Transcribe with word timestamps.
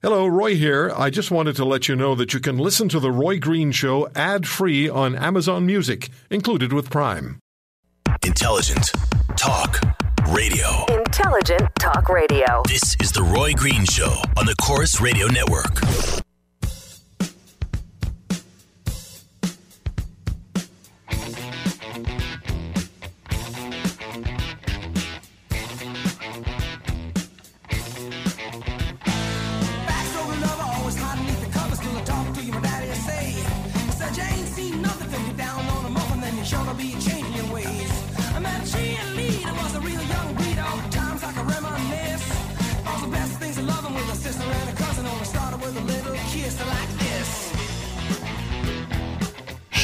Hello, 0.00 0.28
Roy 0.28 0.54
here. 0.54 0.92
I 0.96 1.10
just 1.10 1.32
wanted 1.32 1.56
to 1.56 1.64
let 1.64 1.88
you 1.88 1.96
know 1.96 2.14
that 2.14 2.32
you 2.32 2.38
can 2.38 2.56
listen 2.56 2.88
to 2.90 3.00
The 3.00 3.10
Roy 3.10 3.40
Green 3.40 3.72
Show 3.72 4.08
ad 4.14 4.46
free 4.46 4.88
on 4.88 5.16
Amazon 5.16 5.66
Music, 5.66 6.08
included 6.30 6.72
with 6.72 6.88
Prime. 6.88 7.40
Intelligent 8.24 8.92
Talk 9.36 9.80
Radio. 10.28 10.84
Intelligent 10.88 11.68
Talk 11.80 12.08
Radio. 12.08 12.62
This 12.68 12.94
is 13.00 13.10
The 13.10 13.24
Roy 13.24 13.54
Green 13.54 13.84
Show 13.86 14.22
on 14.36 14.46
the 14.46 14.54
Corus 14.62 15.00
Radio 15.00 15.26
Network. 15.26 15.80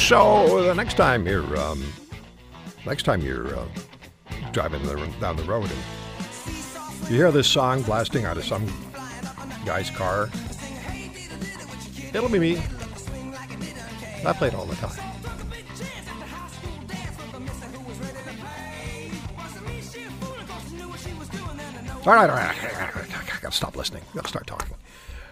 So 0.05 0.61
the 0.61 0.75
next 0.75 0.97
time 0.97 1.25
you're, 1.25 1.57
um, 1.57 1.83
next 2.85 3.03
time 3.05 3.21
you're 3.21 3.57
uh, 3.57 3.65
driving 4.51 4.83
the, 4.83 4.95
down 5.19 5.35
the 5.35 5.43
road 5.45 5.67
and 5.67 7.09
you 7.09 7.15
hear 7.15 7.31
this 7.31 7.47
song 7.47 7.81
blasting 7.81 8.23
out 8.23 8.37
of 8.37 8.45
some 8.45 8.67
guy's 9.65 9.89
car, 9.89 10.29
it'll 12.13 12.29
be 12.29 12.37
me. 12.37 12.57
I 14.23 14.33
play 14.33 14.49
it 14.49 14.53
all 14.53 14.67
the 14.67 14.75
time. 14.75 14.91
All 22.05 22.13
right, 22.13 22.29
all 22.29 22.35
right. 22.35 22.55
I 22.61 23.39
gotta 23.41 23.51
stop 23.51 23.75
listening. 23.75 24.03
I 24.11 24.17
gotta 24.17 24.27
start 24.27 24.45
talking. 24.45 24.75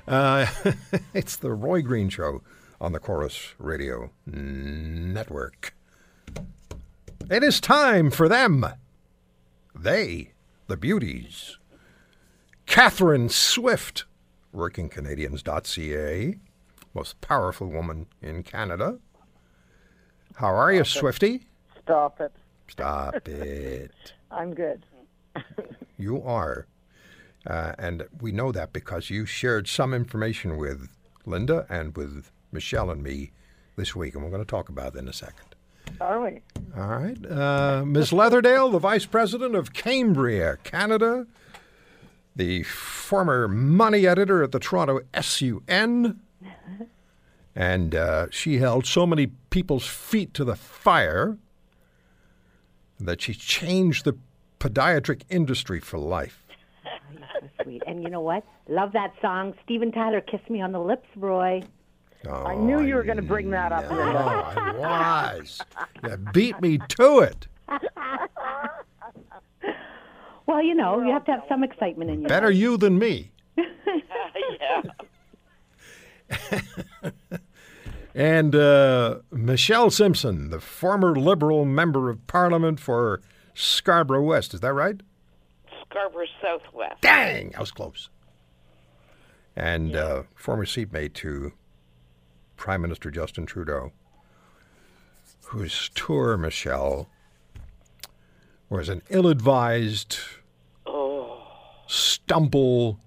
Uh, 0.07 0.47
it's 1.13 1.35
the 1.35 1.51
Roy 1.51 1.83
Green 1.83 2.09
Show 2.09 2.41
on 2.83 2.91
the 2.91 2.99
Corus 2.99 3.53
Radio 3.57 4.11
Network. 4.25 5.73
It 7.31 7.41
is 7.41 7.61
time 7.61 8.11
for 8.11 8.27
them. 8.27 8.65
They, 9.73 10.33
the 10.67 10.75
beauties. 10.75 11.57
Catherine 12.65 13.29
Swift, 13.29 14.03
workingcanadians.ca, 14.53 16.37
most 16.93 17.21
powerful 17.21 17.67
woman 17.67 18.07
in 18.21 18.43
Canada. 18.43 18.99
How 20.35 20.53
are 20.53 20.73
you, 20.73 20.83
Swifty? 20.83 21.47
Stop 21.83 22.19
it. 22.19 22.33
Stop 22.67 23.15
it. 23.29 24.13
I'm 24.29 24.53
good. 24.53 24.85
you 25.97 26.21
are. 26.21 26.67
Uh, 27.47 27.75
and 27.79 28.05
we 28.19 28.33
know 28.33 28.51
that 28.51 28.73
because 28.73 29.09
you 29.09 29.25
shared 29.25 29.69
some 29.69 29.93
information 29.93 30.57
with 30.57 30.89
Linda 31.25 31.65
and 31.69 31.95
with 31.95 32.29
Michelle 32.53 32.91
and 32.91 33.01
me 33.03 33.31
this 33.75 33.95
week, 33.95 34.13
and 34.15 34.23
we're 34.23 34.29
going 34.29 34.43
to 34.43 34.49
talk 34.49 34.69
about 34.69 34.95
it 34.95 34.99
in 34.99 35.07
a 35.07 35.13
second. 35.13 35.55
Are 35.99 36.21
we? 36.21 36.41
All 36.77 36.87
right. 36.87 37.17
Uh, 37.29 37.83
Ms. 37.85 38.11
Leatherdale, 38.11 38.71
the 38.71 38.79
Vice 38.79 39.05
President 39.05 39.55
of 39.55 39.73
Cambria, 39.73 40.57
Canada, 40.63 41.27
the 42.35 42.63
former 42.63 43.47
money 43.47 44.07
editor 44.07 44.43
at 44.43 44.51
the 44.51 44.59
Toronto 44.59 45.01
SUN, 45.19 46.19
and 47.55 47.93
uh, 47.95 48.27
she 48.31 48.57
held 48.57 48.85
so 48.85 49.05
many 49.05 49.27
people's 49.49 49.85
feet 49.85 50.33
to 50.33 50.43
the 50.43 50.55
fire 50.55 51.37
that 52.99 53.21
she 53.21 53.33
changed 53.33 54.05
the 54.05 54.17
podiatric 54.59 55.23
industry 55.29 55.79
for 55.79 55.99
life. 55.99 56.43
so 57.39 57.63
sweet. 57.63 57.83
And 57.85 58.01
you 58.01 58.09
know 58.09 58.21
what? 58.21 58.43
Love 58.67 58.93
that 58.93 59.13
song. 59.21 59.53
Steven 59.63 59.91
Tyler, 59.91 60.21
Kiss 60.21 60.41
Me 60.49 60.61
on 60.61 60.71
the 60.71 60.79
Lips, 60.79 61.07
Roy. 61.15 61.61
Oh, 62.27 62.45
I 62.45 62.55
knew 62.55 62.81
you 62.81 62.95
were 62.95 63.03
going 63.03 63.17
to 63.17 63.21
bring 63.23 63.49
that 63.51 63.71
up. 63.71 63.85
Oh, 63.89 63.99
I 64.01 65.33
was. 65.35 65.59
You 66.03 66.17
beat 66.33 66.61
me 66.61 66.79
to 66.89 67.19
it. 67.19 67.47
Well, 70.45 70.61
you 70.61 70.75
know, 70.75 71.01
you 71.01 71.11
have 71.11 71.25
to 71.25 71.31
have 71.31 71.43
some 71.49 71.63
excitement 71.63 72.09
in 72.11 72.21
your 72.21 72.29
Better 72.29 72.47
life. 72.47 72.55
you 72.57 72.77
than 72.77 72.99
me. 72.99 73.31
and 78.15 78.55
uh, 78.55 79.19
Michelle 79.31 79.89
Simpson, 79.89 80.49
the 80.49 80.59
former 80.59 81.15
Liberal 81.15 81.65
member 81.65 82.09
of 82.09 82.25
Parliament 82.27 82.79
for 82.79 83.21
Scarborough 83.53 84.23
West. 84.23 84.53
Is 84.53 84.59
that 84.61 84.73
right? 84.73 85.01
Scarborough 85.89 86.25
Southwest. 86.41 87.01
Dang, 87.01 87.53
I 87.55 87.59
was 87.59 87.71
close. 87.71 88.09
And 89.55 89.95
uh, 89.95 90.23
former 90.35 90.65
seatmate 90.65 91.13
to 91.15 91.53
Prime 92.55 92.81
Minister 92.81 93.11
Justin 93.11 93.45
Trudeau, 93.45 93.91
whose 95.45 95.89
tour, 95.95 96.37
Michelle, 96.37 97.09
was 98.69 98.89
an 98.89 99.01
ill 99.09 99.27
advised 99.27 100.19
stumble 101.87 102.99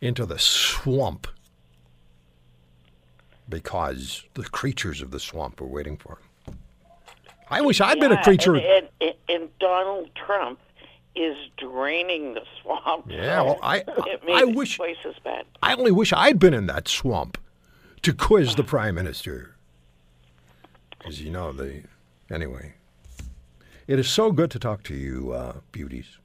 into 0.00 0.24
the 0.24 0.38
swamp 0.38 1.26
because 3.48 4.24
the 4.34 4.44
creatures 4.44 5.02
of 5.02 5.10
the 5.10 5.18
swamp 5.18 5.60
were 5.60 5.66
waiting 5.66 5.96
for 5.96 6.18
him. 6.46 6.58
I 7.50 7.60
wish 7.62 7.80
I'd 7.80 7.98
been 7.98 8.12
a 8.12 8.22
creature. 8.22 8.54
And, 8.56 8.88
and, 9.00 9.14
and 9.28 9.58
Donald 9.58 10.10
Trump 10.14 10.60
is 11.16 11.36
draining 11.56 12.34
the 12.34 12.42
swamp. 12.62 13.06
Yeah, 13.08 13.42
well, 13.42 13.58
I- 13.62 13.82
made 14.24 14.36
I 14.36 14.44
wish- 14.44 14.76
twice 14.76 14.96
as 15.04 15.16
bad. 15.24 15.46
I 15.62 15.74
only 15.74 15.90
wish 15.90 16.12
I'd 16.12 16.38
been 16.38 16.54
in 16.54 16.66
that 16.66 16.86
swamp 16.86 17.36
to 18.02 18.12
quiz 18.12 18.54
the 18.54 18.64
prime 18.64 18.94
minister. 18.94 19.56
Because 20.90 21.20
you 21.20 21.30
know 21.30 21.52
the. 21.52 21.82
Anyway, 22.30 22.74
it 23.86 23.98
is 23.98 24.08
so 24.08 24.30
good 24.30 24.50
to 24.52 24.58
talk 24.58 24.82
to 24.84 24.94
you, 24.94 25.32
uh, 25.32 25.56
beauties. 25.72 26.18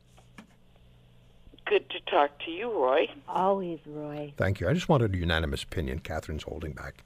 Good 1.65 1.89
to 1.89 1.99
talk 2.01 2.37
to 2.45 2.51
you, 2.51 2.71
Roy. 2.71 3.09
Always, 3.27 3.79
Roy. 3.87 4.33
Thank 4.37 4.59
you. 4.59 4.69
I 4.69 4.73
just 4.73 4.87
wanted 4.87 5.15
a 5.15 5.17
unanimous 5.17 5.63
opinion. 5.63 5.99
Catherine's 5.99 6.43
holding 6.43 6.73
back. 6.73 7.03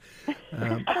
Um, 0.52 0.84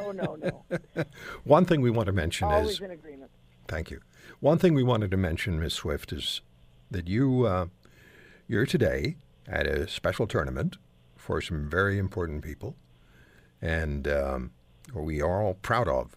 Oh, 0.00 0.12
no, 0.12 0.36
no. 0.36 1.04
one 1.44 1.64
thing 1.64 1.80
we 1.80 1.90
want 1.90 2.06
to 2.06 2.12
mention 2.12 2.48
Always 2.48 2.70
is 2.70 2.80
in 2.80 2.90
agreement. 2.90 3.30
Thank 3.68 3.90
you. 3.90 4.00
One 4.40 4.58
thing 4.58 4.74
we 4.74 4.82
wanted 4.82 5.10
to 5.10 5.16
mention, 5.16 5.60
Ms. 5.60 5.72
Swift, 5.74 6.12
is 6.12 6.40
that 6.90 7.08
you 7.08 7.44
uh, 7.44 7.66
you're 8.46 8.66
today 8.66 9.16
at 9.46 9.66
a 9.66 9.88
special 9.88 10.26
tournament 10.26 10.76
for 11.24 11.40
some 11.40 11.68
very 11.70 11.98
important 11.98 12.42
people, 12.44 12.76
and 13.62 14.06
um, 14.06 14.50
we 14.94 15.22
are 15.22 15.42
all 15.42 15.54
proud 15.54 15.88
of. 15.88 16.16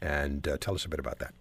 And 0.00 0.46
uh, 0.46 0.56
tell 0.58 0.74
us 0.74 0.84
a 0.84 0.88
bit 0.88 1.00
about 1.00 1.18
that. 1.18 1.34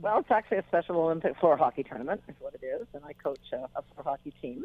Well, 0.00 0.18
it's 0.20 0.30
actually 0.30 0.58
a 0.58 0.64
Special 0.68 0.96
Olympic 0.96 1.36
floor 1.38 1.56
hockey 1.56 1.82
tournament, 1.82 2.22
is 2.28 2.36
what 2.38 2.54
it 2.54 2.64
is, 2.64 2.86
and 2.94 3.04
I 3.04 3.12
coach 3.12 3.40
a, 3.52 3.56
a 3.76 3.82
floor 3.82 4.04
hockey 4.04 4.32
team. 4.40 4.64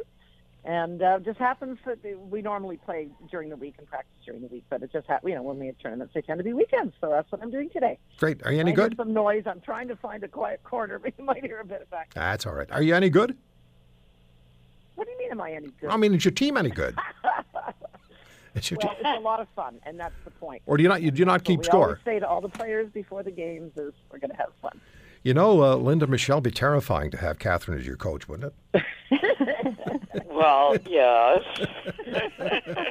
And 0.63 1.01
uh, 1.01 1.17
just 1.19 1.39
happens 1.39 1.79
that 1.88 2.03
they- 2.03 2.13
we 2.13 2.41
normally 2.44 2.78
play 2.78 3.09
during 3.31 3.50
the 3.50 3.56
week 3.56 3.73
and 3.79 3.88
practice 3.88 4.13
during 4.23 4.41
the 4.41 4.47
week, 4.47 4.63
but 4.69 4.83
it 4.83 4.91
just 4.94 5.07
ha- 5.07 5.19
you 5.25 5.33
know 5.33 5.41
when 5.41 5.57
we 5.57 5.66
have 5.66 5.78
tournaments, 5.79 6.13
they 6.13 6.22
tend 6.22 6.38
to 6.38 6.44
be 6.44 6.53
weekends. 6.53 6.94
So 7.01 7.09
that's 7.09 7.29
what 7.31 7.41
I'm 7.41 7.50
doing 7.51 7.69
today. 7.72 7.97
Great. 8.19 8.45
Are 8.45 8.51
you 8.53 8.59
any 8.59 8.72
I 8.72 8.75
good? 8.75 8.95
Some 8.95 9.12
noise. 9.13 9.44
I'm 9.47 9.62
trying 9.62 9.88
to 9.88 9.95
find 9.95 10.23
a 10.23 10.28
quiet 10.28 10.63
corner, 10.63 11.00
but 11.00 11.13
you 11.18 11.25
might 11.25 11.44
hear 11.44 11.59
a 11.59 11.66
bit 11.66 11.81
of 11.81 11.89
that. 11.89 12.07
That's 12.13 12.45
all 12.45 12.53
right. 12.53 12.72
Are 12.72 12.83
you 12.83 12.94
any 12.95 13.09
good? 13.09 13.35
What 14.96 15.06
do 15.07 15.12
you 15.13 15.18
mean? 15.19 15.31
Am 15.31 15.41
I 15.41 15.52
any 15.53 15.69
good? 15.79 15.90
I 15.90 15.97
mean, 15.97 16.13
is 16.13 16.24
your 16.25 16.31
team 16.34 16.57
any 16.57 16.69
good? 16.69 16.96
Is 18.54 18.69
your 18.69 18.80
well, 18.83 18.94
team- 18.95 19.06
it's 19.06 19.18
a 19.18 19.21
lot 19.21 19.39
of 19.39 19.48
fun, 19.56 19.80
and 19.86 19.98
that's 19.98 20.13
the 20.25 20.31
point. 20.31 20.62
or 20.66 20.75
do 20.75 20.83
you 20.83 20.89
not? 20.89 21.01
You 21.01 21.10
do 21.10 21.24
not 21.24 21.36
What 21.36 21.44
keep 21.45 21.60
we 21.60 21.63
score? 21.63 21.83
always 21.86 22.00
say 22.04 22.19
to 22.19 22.27
all 22.27 22.42
the 22.42 22.50
players 22.50 22.89
before 22.94 23.24
the 23.24 23.31
games 23.31 23.71
is 23.77 23.94
we're 24.12 24.19
going 24.19 24.31
to 24.31 24.36
have 24.36 24.50
fun. 24.62 24.77
You 25.24 25.33
know, 25.33 25.63
uh, 25.63 25.75
Linda 25.77 26.06
Michelle, 26.06 26.42
be 26.42 26.51
terrifying 26.51 27.12
to 27.12 27.18
have 27.18 27.39
Catherine 27.39 27.80
as 27.80 27.88
your 27.88 27.95
coach, 27.95 28.27
wouldn't 28.27 28.51
it? 28.74 28.83
Well, 30.30 30.75
yes. 30.89 31.44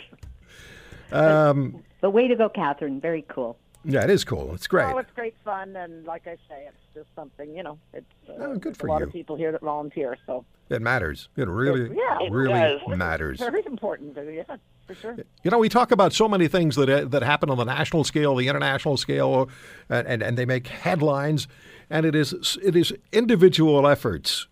Um, 1.12 1.82
But 2.00 2.10
way 2.12 2.28
to 2.28 2.36
go, 2.36 2.48
Catherine. 2.48 3.00
Very 3.00 3.24
cool. 3.28 3.58
Yeah, 3.84 4.04
it 4.04 4.10
is 4.10 4.24
cool. 4.24 4.54
It's 4.54 4.66
great. 4.66 4.92
Oh, 4.92 4.98
it's 4.98 5.10
great 5.14 5.34
fun, 5.44 5.74
and 5.76 6.04
like 6.04 6.26
I 6.26 6.36
say, 6.48 6.66
it's 6.68 6.76
just 6.94 7.08
something 7.14 7.54
you 7.56 7.62
know. 7.62 7.78
It's 7.92 8.06
uh, 8.28 8.32
Oh, 8.38 8.56
good 8.56 8.76
for 8.76 8.86
a 8.86 8.90
lot 8.90 9.00
you. 9.00 9.06
of 9.06 9.12
people 9.12 9.36
here 9.36 9.52
that 9.52 9.60
volunteer, 9.62 10.16
so 10.26 10.44
It 10.68 10.82
matters. 10.82 11.28
It 11.36 11.48
really, 11.48 11.96
yeah, 11.96 12.18
It 12.20 12.30
really 12.32 12.52
does. 12.60 12.80
matters. 12.96 13.38
very 13.38 13.64
important. 13.66 14.16
Yeah, 14.16 14.56
for 14.86 14.94
sure. 14.94 15.16
You 15.42 15.50
know, 15.50 15.58
we 15.58 15.68
talk 15.68 15.90
about 15.92 16.12
so 16.12 16.28
many 16.28 16.46
things 16.48 16.76
that 16.76 16.88
uh, 16.90 17.04
that 17.06 17.22
happen 17.22 17.48
on 17.50 17.56
the 17.58 17.64
national 17.64 18.04
scale, 18.04 18.36
the 18.36 18.48
international 18.48 18.96
scale, 18.96 19.48
and, 19.88 20.06
and, 20.06 20.22
and 20.22 20.36
they 20.38 20.44
make 20.46 20.66
headlines. 20.66 21.48
And 21.88 22.04
it 22.06 22.14
is 22.14 22.58
it 22.62 22.76
is 22.76 22.92
individual 23.12 23.86
efforts 23.88 24.46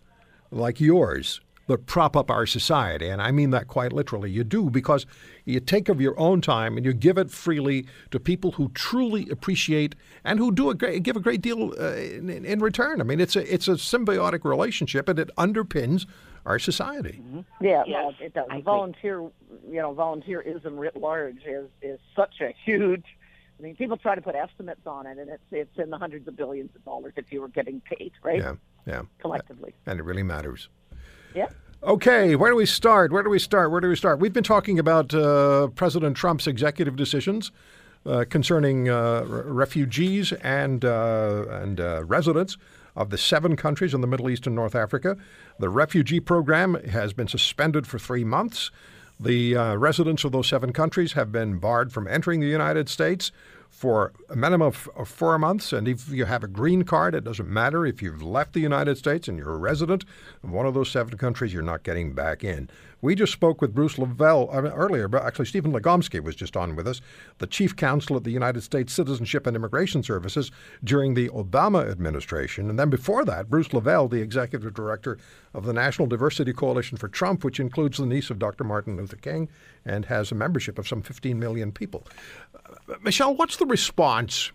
like 0.50 0.80
yours 0.80 1.40
that 1.69 1.87
prop 1.87 2.17
up 2.17 2.31
our 2.31 2.47
society. 2.47 3.09
And 3.09 3.23
I 3.23 3.31
mean 3.31 3.50
that 3.50 3.69
quite 3.69 3.93
literally. 3.93 4.31
You 4.31 4.43
do 4.43 4.69
because 4.70 5.06
you 5.44 5.61
take 5.61 5.88
of 5.88 6.00
your 6.00 6.19
own 6.19 6.41
time 6.41 6.76
and 6.76 6.85
you 6.85 6.93
give 6.93 7.17
it 7.19 7.31
freely 7.31 7.87
to 8.11 8.19
people 8.19 8.53
who 8.53 8.70
truly 8.70 9.29
appreciate 9.31 9.94
and 10.25 10.38
who 10.38 10.50
do 10.50 10.70
a 10.70 10.75
great, 10.75 11.03
give 11.03 11.17
a 11.17 11.20
great 11.20 11.41
deal 11.43 11.75
uh, 11.79 11.93
in, 11.94 12.31
in 12.31 12.61
return. 12.61 13.00
I 13.00 13.05
mean, 13.05 13.20
it's 13.20 13.37
a, 13.37 13.53
it's 13.55 13.69
a 13.69 13.73
symbiotic 13.73 14.44
relationship 14.44 15.09
and 15.09 15.19
it 15.19 15.31
underpins 15.37 16.06
our 16.47 16.59
society. 16.59 17.20
Yeah, 17.61 17.82
Yes. 17.87 18.14
no, 18.21 18.26
it 18.26 18.35
does. 18.35 18.47
I 18.50 18.55
agree. 18.55 18.62
Volunteer, 18.62 19.21
you 19.21 19.82
know, 19.82 19.94
volunteerism 19.94 20.79
writ 20.79 20.97
large 20.97 21.43
is 21.47 21.69
is 21.82 22.00
such 22.17 22.41
a 22.41 22.55
huge. 22.64 23.05
I 23.59 23.62
mean, 23.62 23.76
people 23.76 23.97
try 23.99 24.14
to 24.14 24.23
put 24.23 24.35
estimates 24.35 24.87
on 24.87 25.06
it, 25.06 25.19
and 25.19 25.29
it's 25.29 25.43
it's 25.50 25.79
in 25.79 25.91
the 25.91 25.99
hundreds 25.99 26.26
of 26.29 26.37
billions 26.37 26.71
of 26.75 26.82
dollars 26.85 27.12
if 27.17 27.31
you 27.31 27.43
were 27.43 27.49
getting 27.49 27.82
paid, 27.82 28.12
right? 28.23 28.38
Yeah, 28.38 28.55
yeah. 28.87 29.03
Collectively. 29.21 29.75
And 29.85 30.00
it 30.00 30.05
really 30.05 30.23
matters. 30.23 30.71
Yeah. 31.34 31.48
Okay, 31.82 32.34
where 32.34 32.50
do 32.50 32.56
we 32.56 32.66
start? 32.66 33.12
Where 33.12 33.22
do 33.22 33.30
we 33.30 33.38
start? 33.38 33.70
Where 33.70 33.80
do 33.80 33.88
we 33.88 33.96
start? 33.96 34.19
We've 34.19 34.32
been 34.32 34.42
talking 34.42 34.78
about 34.78 35.14
uh, 35.14 35.69
President 35.69 36.16
Trump's 36.16 36.48
executive 36.48 36.96
decisions 36.96 37.52
uh, 38.04 38.25
concerning 38.28 38.88
uh, 38.88 39.25
refugees 39.26 40.32
and 40.32 40.84
uh, 40.84 41.44
and 41.48 41.80
uh, 41.80 42.02
residents 42.04 42.56
of 42.96 43.10
the 43.10 43.19
seven 43.19 43.54
countries 43.54 43.94
in 43.94 44.00
the 44.00 44.08
Middle 44.08 44.28
East 44.28 44.46
and 44.46 44.56
North 44.56 44.75
Africa. 44.75 45.16
The 45.60 45.69
refugee 45.69 46.19
program 46.19 46.75
has 46.75 47.12
been 47.12 47.28
suspended 47.28 47.86
for 47.86 47.98
three 47.98 48.25
months. 48.25 48.72
The 49.20 49.56
uh, 49.56 49.75
residents 49.76 50.25
of 50.25 50.32
those 50.32 50.48
seven 50.48 50.72
countries 50.72 51.12
have 51.12 51.30
been 51.30 51.58
barred 51.58 51.92
from 51.92 52.08
entering 52.08 52.40
the 52.40 52.46
United 52.46 52.88
States 52.88 53.30
for 53.70 54.12
a 54.29 54.37
minimum 54.37 54.69
of, 54.97 55.09
four 55.09 55.38
months. 55.38 55.73
And 55.73 55.87
if 55.87 56.09
you 56.09 56.25
have 56.25 56.43
a 56.43 56.49
green 56.49 56.82
card, 56.82 57.15
it 57.15 57.25
doesn't 57.25 57.49
matter. 57.49 57.87
If 57.87 58.03
you've 58.03 58.23
left 58.23 58.53
the 58.53 58.61
United 58.61 58.99
States 58.99 59.29
and 59.29 59.38
you're 59.38 59.55
a 59.55 59.59
resident 59.59 60.05
of 60.43 60.50
one 60.50 60.67
of 60.67 60.75
those 60.75 60.91
seven 60.91 61.17
countries, 61.17 61.53
you're 61.53 61.62
not 61.62 61.82
getting 61.82 62.12
back 62.12 62.43
in. 62.43 62.69
We 63.00 63.15
just 63.15 63.33
spoke 63.33 63.61
with 63.61 63.75
Bruce 63.75 63.95
LeVell 63.95 64.53
I 64.53 64.61
mean, 64.61 64.73
earlier, 64.73 65.06
but 65.06 65.23
actually, 65.23 65.45
Stephen 65.45 65.73
Legomsky 65.73 66.21
was 66.21 66.35
just 66.35 66.56
on 66.56 66.75
with 66.75 66.89
us, 66.89 67.00
the 67.39 67.47
chief 67.47 67.77
counsel 67.77 68.17
at 68.17 68.25
the 68.25 68.33
United 68.33 68.62
States 68.62 68.93
Citizenship 68.93 69.47
and 69.47 69.55
Immigration 69.55 70.03
Services 70.03 70.50
during 70.83 71.15
the 71.15 71.29
Obama 71.29 71.89
administration. 71.89 72.69
And 72.69 72.79
then 72.79 72.91
before 72.91 73.25
that, 73.25 73.49
Bruce 73.49 73.69
LeVell, 73.69 74.11
the 74.11 74.21
executive 74.21 74.75
director 74.75 75.17
of 75.55 75.65
the 75.65 75.73
National 75.73 76.09
Diversity 76.09 76.53
Coalition 76.53 76.99
for 76.99 77.09
Trump, 77.09 77.45
which 77.45 77.61
includes 77.61 77.99
the 77.99 78.06
niece 78.06 78.31
of 78.31 78.39
Dr. 78.41 78.65
Martin 78.65 78.97
Luther 78.97 79.17
King 79.17 79.49
and 79.85 80.06
has 80.06 80.33
a 80.33 80.35
membership 80.35 80.79
of 80.79 80.89
some 80.89 81.03
15 81.03 81.39
million 81.39 81.71
people. 81.71 82.05
Uh, 82.55 82.95
Michelle, 83.03 83.35
what's 83.35 83.59
the 83.59 83.67
response? 83.67 84.50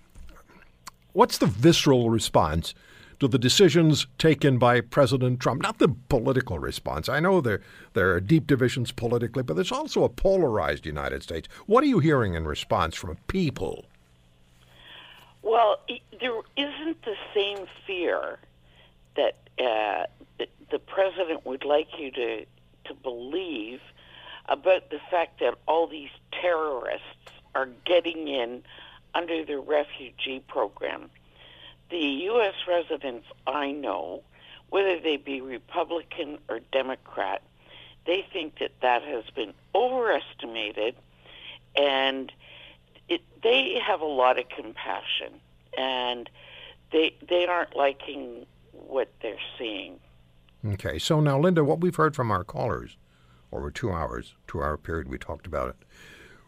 What's 1.14 1.38
the 1.38 1.46
visceral 1.46 2.10
response 2.10 2.74
to 3.20 3.28
the 3.28 3.38
decisions 3.38 4.08
taken 4.18 4.58
by 4.58 4.82
President 4.82 5.40
Trump? 5.40 5.62
Not 5.62 5.80
the 5.80 5.96
political 6.10 6.60
response. 6.60 7.10
I 7.10 7.20
know 7.20 7.42
there 7.42 7.62
there 7.94 8.12
are 8.14 8.20
deep 8.20 8.48
divisions 8.48 8.92
politically, 8.92 9.44
but 9.44 9.56
there's 9.56 9.72
also 9.72 10.04
a 10.04 10.10
polarized 10.10 10.86
United 10.86 11.24
States. 11.24 11.48
What 11.66 11.84
are 11.84 11.88
you 11.88 12.00
hearing 12.00 12.34
in 12.34 12.46
response 12.46 12.96
from 12.96 13.18
people? 13.28 13.86
Well, 15.42 15.80
there 16.20 16.40
isn't 16.56 17.04
the 17.04 17.16
same 17.34 17.68
fear 17.86 18.40
that 19.16 19.36
uh, 19.60 20.06
the, 20.38 20.80
president 20.80 21.46
would 21.46 21.66
like 21.66 22.00
you 22.00 22.12
to 22.12 22.46
to 22.86 22.94
believe 22.96 23.80
about 24.48 24.90
the 24.90 25.00
fact 25.10 25.40
that 25.40 25.56
all 25.68 25.88
these 25.88 26.10
terrorists 26.32 27.32
are 27.56 27.68
getting 27.86 28.28
in 28.28 28.64
under 29.14 29.46
the 29.46 29.60
refugee 29.60 30.42
program. 30.48 31.10
The 31.90 31.98
U.S. 31.98 32.54
residents 32.68 33.26
I 33.46 33.72
know, 33.72 34.24
whether 34.70 35.00
they 35.00 35.18
be 35.18 35.42
Republican 35.42 36.40
or 36.50 36.60
Democrat, 36.72 37.44
they 38.06 38.26
think 38.34 38.60
that 38.60 38.72
that 38.82 39.04
has 39.04 39.24
been 39.36 39.54
overestimated 39.76 40.96
and 41.76 42.32
it, 43.10 43.22
they 43.42 43.80
have 43.86 44.02
a 44.02 44.06
lot 44.06 44.38
of 44.40 44.50
compassion 44.50 45.34
and 45.78 46.30
they 46.92 47.16
they 47.28 47.46
aren't 47.48 47.76
liking 47.76 48.46
what 48.72 49.12
they're 49.22 49.36
seeing. 49.58 50.00
Okay, 50.66 50.98
so 50.98 51.20
now, 51.20 51.40
Linda, 51.40 51.64
what 51.64 51.82
we've 51.82 51.96
heard 51.96 52.16
from 52.16 52.32
our 52.32 52.44
callers 52.44 52.98
over 53.52 53.70
two 53.70 53.92
hours, 53.92 54.36
two 54.48 54.62
hour 54.62 54.78
period 54.78 55.10
we 55.10 55.18
talked 55.18 55.46
about 55.46 55.70
it, 55.70 55.76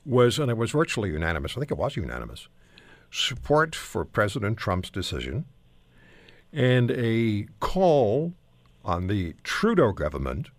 was, 0.05 0.39
and 0.39 0.49
it 0.49 0.57
was 0.57 0.71
virtually 0.71 1.09
unanimous, 1.09 1.53
I 1.55 1.59
think 1.59 1.71
it 1.71 1.77
was 1.77 1.95
unanimous, 1.95 2.47
support 3.15 3.73
for 3.73 4.03
President 4.03 4.57
Trump's 4.57 4.89
decision 4.89 5.45
and 6.51 6.91
a 6.91 7.47
call 7.59 8.33
on 8.83 9.07
the 9.07 9.33
Trudeau 9.43 9.91
government 9.93 10.49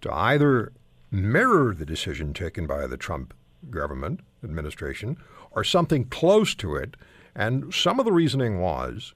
to 0.00 0.12
either 0.12 0.72
mirror 1.10 1.72
the 1.72 1.86
decision 1.86 2.34
taken 2.34 2.66
by 2.66 2.86
the 2.86 2.96
Trump 2.96 3.32
government 3.70 4.20
administration 4.42 5.16
or 5.52 5.62
something 5.62 6.04
close 6.06 6.54
to 6.56 6.74
it. 6.74 6.96
And 7.34 7.72
some 7.72 7.98
of 7.98 8.04
the 8.04 8.12
reasoning 8.12 8.60
was 8.60 9.14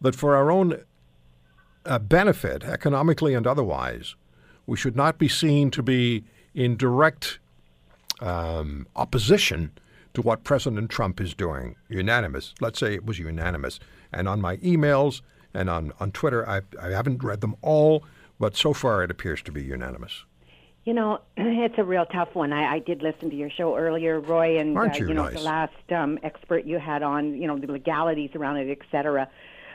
that 0.00 0.14
for 0.14 0.36
our 0.36 0.50
own 0.50 0.80
uh, 1.84 1.98
benefit, 1.98 2.64
economically 2.64 3.34
and 3.34 3.46
otherwise, 3.46 4.14
we 4.64 4.76
should 4.76 4.96
not 4.96 5.18
be 5.18 5.28
seen 5.28 5.70
to 5.72 5.82
be 5.82 6.24
in 6.54 6.76
direct 6.76 7.40
um, 8.20 8.86
opposition 8.96 9.72
to 10.16 10.22
what 10.22 10.44
President 10.44 10.90
Trump 10.90 11.20
is 11.20 11.34
doing. 11.34 11.76
Unanimous. 11.90 12.54
Let's 12.58 12.80
say 12.80 12.94
it 12.94 13.04
was 13.04 13.18
unanimous. 13.18 13.78
And 14.14 14.26
on 14.26 14.40
my 14.40 14.56
emails 14.56 15.20
and 15.52 15.68
on, 15.68 15.92
on 16.00 16.10
Twitter, 16.10 16.48
I, 16.48 16.62
I 16.80 16.88
haven't 16.88 17.22
read 17.22 17.42
them 17.42 17.54
all, 17.60 18.02
but 18.40 18.56
so 18.56 18.72
far 18.72 19.04
it 19.04 19.10
appears 19.10 19.42
to 19.42 19.52
be 19.52 19.62
unanimous. 19.62 20.24
You 20.84 20.94
know, 20.94 21.20
it's 21.36 21.74
a 21.76 21.84
real 21.84 22.06
tough 22.06 22.34
one. 22.34 22.54
I, 22.54 22.76
I 22.76 22.78
did 22.78 23.02
listen 23.02 23.28
to 23.28 23.36
your 23.36 23.50
show 23.50 23.76
earlier, 23.76 24.18
Roy, 24.18 24.58
and 24.58 24.78
uh, 24.78 24.84
you 24.94 25.08
you 25.08 25.12
know 25.12 25.24
nice? 25.24 25.34
the 25.34 25.40
last 25.42 25.92
um, 25.94 26.18
expert 26.22 26.64
you 26.64 26.78
had 26.78 27.02
on, 27.02 27.34
you 27.34 27.46
know, 27.46 27.58
the 27.58 27.66
legalities 27.66 28.30
around 28.34 28.56
it, 28.56 28.70
et 28.70 28.86
cetera. 28.90 29.28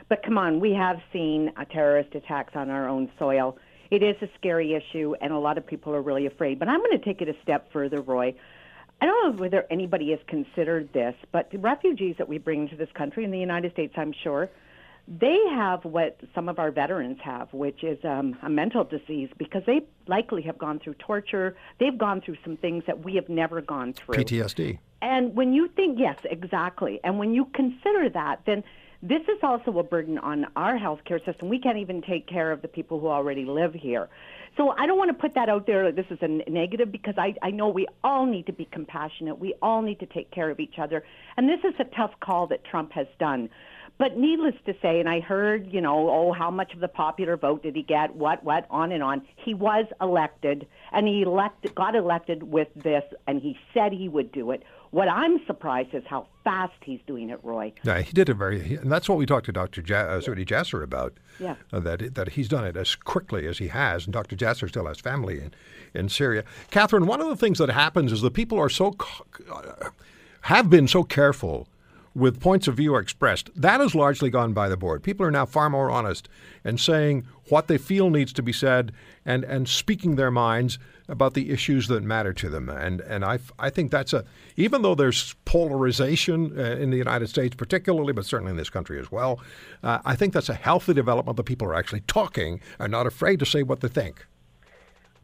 But 0.09 0.23
come 0.23 0.39
on, 0.39 0.59
we 0.59 0.73
have 0.73 1.01
seen 1.13 1.51
uh, 1.55 1.65
terrorist 1.65 2.15
attacks 2.15 2.55
on 2.55 2.71
our 2.71 2.89
own 2.89 3.11
soil. 3.19 3.59
It 3.91 4.01
is 4.01 4.15
a 4.23 4.29
scary 4.39 4.73
issue, 4.73 5.13
and 5.21 5.33
a 5.33 5.37
lot 5.37 5.59
of 5.59 5.67
people 5.67 5.93
are 5.93 6.01
really 6.01 6.25
afraid. 6.25 6.57
But 6.57 6.67
I'm 6.67 6.79
going 6.79 6.97
to 6.97 7.05
take 7.05 7.21
it 7.21 7.29
a 7.29 7.35
step 7.43 7.71
further, 7.71 8.01
Roy. 8.01 8.33
I 9.01 9.05
don't 9.07 9.35
know 9.35 9.41
whether 9.41 9.65
anybody 9.71 10.11
has 10.11 10.19
considered 10.27 10.93
this, 10.93 11.15
but 11.31 11.49
the 11.49 11.57
refugees 11.57 12.15
that 12.19 12.29
we 12.29 12.37
bring 12.37 12.69
to 12.69 12.75
this 12.75 12.89
country 12.93 13.23
in 13.23 13.31
the 13.31 13.39
United 13.39 13.71
States, 13.73 13.93
I'm 13.97 14.13
sure, 14.23 14.49
they 15.07 15.39
have 15.49 15.83
what 15.83 16.19
some 16.35 16.47
of 16.47 16.59
our 16.59 16.69
veterans 16.69 17.17
have, 17.23 17.51
which 17.51 17.83
is 17.83 17.97
um, 18.05 18.37
a 18.43 18.49
mental 18.49 18.83
disease, 18.83 19.29
because 19.39 19.63
they 19.65 19.81
likely 20.07 20.43
have 20.43 20.59
gone 20.59 20.79
through 20.79 20.93
torture. 20.95 21.57
They've 21.79 21.97
gone 21.97 22.21
through 22.21 22.37
some 22.43 22.57
things 22.57 22.83
that 22.85 23.03
we 23.03 23.15
have 23.15 23.27
never 23.27 23.59
gone 23.59 23.93
through. 23.93 24.15
PTSD. 24.15 24.77
And 25.01 25.35
when 25.35 25.51
you 25.51 25.67
think, 25.69 25.97
yes, 25.99 26.19
exactly. 26.23 26.99
And 27.03 27.17
when 27.17 27.33
you 27.33 27.45
consider 27.55 28.07
that, 28.09 28.41
then 28.45 28.63
this 29.03 29.21
is 29.23 29.39
also 29.41 29.79
a 29.79 29.83
burden 29.83 30.17
on 30.19 30.45
our 30.55 30.77
healthcare 30.77 31.23
system. 31.25 31.49
We 31.49 31.59
can't 31.59 31.77
even 31.77 32.01
take 32.01 32.27
care 32.27 32.51
of 32.51 32.61
the 32.61 32.67
people 32.67 32.99
who 32.99 33.07
already 33.07 33.45
live 33.45 33.73
here. 33.73 34.09
So 34.57 34.75
I 34.77 34.85
don't 34.85 34.97
want 34.97 35.09
to 35.09 35.19
put 35.19 35.33
that 35.35 35.49
out 35.49 35.65
there. 35.65 35.91
This 35.91 36.05
is 36.11 36.19
a 36.21 36.27
negative 36.27 36.91
because 36.91 37.15
I, 37.17 37.33
I 37.41 37.51
know 37.51 37.69
we 37.69 37.87
all 38.03 38.25
need 38.25 38.45
to 38.47 38.53
be 38.53 38.65
compassionate. 38.65 39.39
We 39.39 39.55
all 39.61 39.81
need 39.81 39.99
to 40.01 40.05
take 40.05 40.29
care 40.29 40.49
of 40.49 40.59
each 40.59 40.77
other. 40.77 41.03
And 41.37 41.49
this 41.49 41.59
is 41.63 41.73
a 41.79 41.85
tough 41.95 42.11
call 42.19 42.47
that 42.47 42.63
Trump 42.63 42.91
has 42.91 43.07
done. 43.17 43.49
But 43.97 44.17
needless 44.17 44.55
to 44.65 44.73
say, 44.81 44.99
and 44.99 45.07
I 45.07 45.19
heard, 45.19 45.71
you 45.71 45.79
know, 45.79 46.09
oh, 46.09 46.33
how 46.33 46.49
much 46.49 46.73
of 46.73 46.79
the 46.79 46.87
popular 46.87 47.37
vote 47.37 47.63
did 47.63 47.75
he 47.75 47.83
get? 47.83 48.15
What, 48.15 48.43
what, 48.43 48.65
on 48.69 48.91
and 48.91 49.03
on. 49.03 49.21
He 49.35 49.53
was 49.53 49.85
elected, 50.01 50.67
and 50.91 51.07
he 51.07 51.21
elected, 51.21 51.75
got 51.75 51.95
elected 51.95 52.41
with 52.41 52.69
this, 52.75 53.03
and 53.27 53.39
he 53.41 53.57
said 53.73 53.93
he 53.93 54.09
would 54.09 54.31
do 54.31 54.51
it. 54.51 54.63
What 54.91 55.07
I'm 55.07 55.39
surprised 55.47 55.93
is 55.93 56.03
how 56.05 56.27
fast 56.43 56.73
he's 56.83 56.99
doing 57.07 57.29
it, 57.29 57.39
Roy. 57.43 57.71
Yeah, 57.83 58.01
he 58.01 58.11
did 58.11 58.27
it 58.27 58.33
very, 58.33 58.61
he- 58.61 58.75
and 58.75 58.91
that's 58.91 59.07
what 59.07 59.17
we 59.17 59.25
talked 59.25 59.45
to 59.45 59.53
Dr. 59.53 59.81
Ja- 59.81 59.95
uh, 60.01 60.19
Zuhdi 60.19 60.45
Jasser 60.45 60.83
about. 60.83 61.13
Yeah. 61.39 61.55
uh, 61.73 61.79
that 61.79 62.13
that 62.15 62.29
he's 62.29 62.47
done 62.49 62.65
it 62.65 62.75
as 62.77 62.93
quickly 62.95 63.47
as 63.47 63.57
he 63.57 63.69
has, 63.69 64.05
and 64.05 64.13
Dr. 64.13 64.35
Jasser 64.35 64.67
still 64.69 64.85
has 64.87 64.99
family 64.99 65.39
in, 65.39 65.53
in 65.93 66.09
Syria. 66.09 66.43
Catherine, 66.71 67.07
one 67.07 67.21
of 67.21 67.29
the 67.29 67.35
things 67.37 67.57
that 67.57 67.69
happens 67.69 68.11
is 68.11 68.21
that 68.21 68.33
people 68.33 68.59
are 68.59 68.69
so 68.69 68.95
uh, 69.51 69.89
have 70.41 70.69
been 70.69 70.87
so 70.87 71.03
careful 71.03 71.67
with 72.13 72.41
points 72.41 72.67
of 72.67 72.75
view 72.75 72.95
expressed. 72.97 73.49
That 73.55 73.79
has 73.79 73.95
largely 73.95 74.29
gone 74.29 74.51
by 74.51 74.67
the 74.67 74.75
board. 74.75 75.01
People 75.03 75.25
are 75.25 75.31
now 75.31 75.45
far 75.45 75.69
more 75.69 75.89
honest 75.89 76.27
and 76.65 76.77
saying 76.79 77.25
what 77.47 77.67
they 77.67 77.77
feel 77.77 78.09
needs 78.09 78.33
to 78.33 78.43
be 78.43 78.51
said 78.51 78.91
and, 79.25 79.45
and 79.45 79.69
speaking 79.69 80.15
their 80.17 80.29
minds 80.31 80.77
about 81.11 81.33
the 81.33 81.51
issues 81.51 81.87
that 81.89 82.01
matter 82.03 82.33
to 82.33 82.49
them. 82.49 82.69
And 82.69 83.01
and 83.01 83.23
I, 83.23 83.39
I 83.59 83.69
think 83.69 83.91
that's 83.91 84.13
a 84.13 84.23
even 84.55 84.81
though 84.81 84.95
there's 84.95 85.35
polarization 85.45 86.57
uh, 86.57 86.77
in 86.77 86.89
the 86.89 86.97
United 86.97 87.27
States 87.27 87.55
particularly, 87.55 88.13
but 88.13 88.25
certainly 88.25 88.51
in 88.51 88.57
this 88.57 88.69
country 88.69 88.99
as 88.99 89.11
well, 89.11 89.39
uh, 89.83 89.99
I 90.05 90.15
think 90.15 90.33
that's 90.33 90.49
a 90.49 90.55
healthy 90.55 90.93
development 90.93 91.37
that 91.37 91.43
people 91.43 91.67
are 91.67 91.75
actually 91.75 92.01
talking 92.01 92.61
and 92.79 92.91
not 92.91 93.05
afraid 93.05 93.39
to 93.39 93.45
say 93.45 93.61
what 93.61 93.81
they 93.81 93.89
think. 93.89 94.25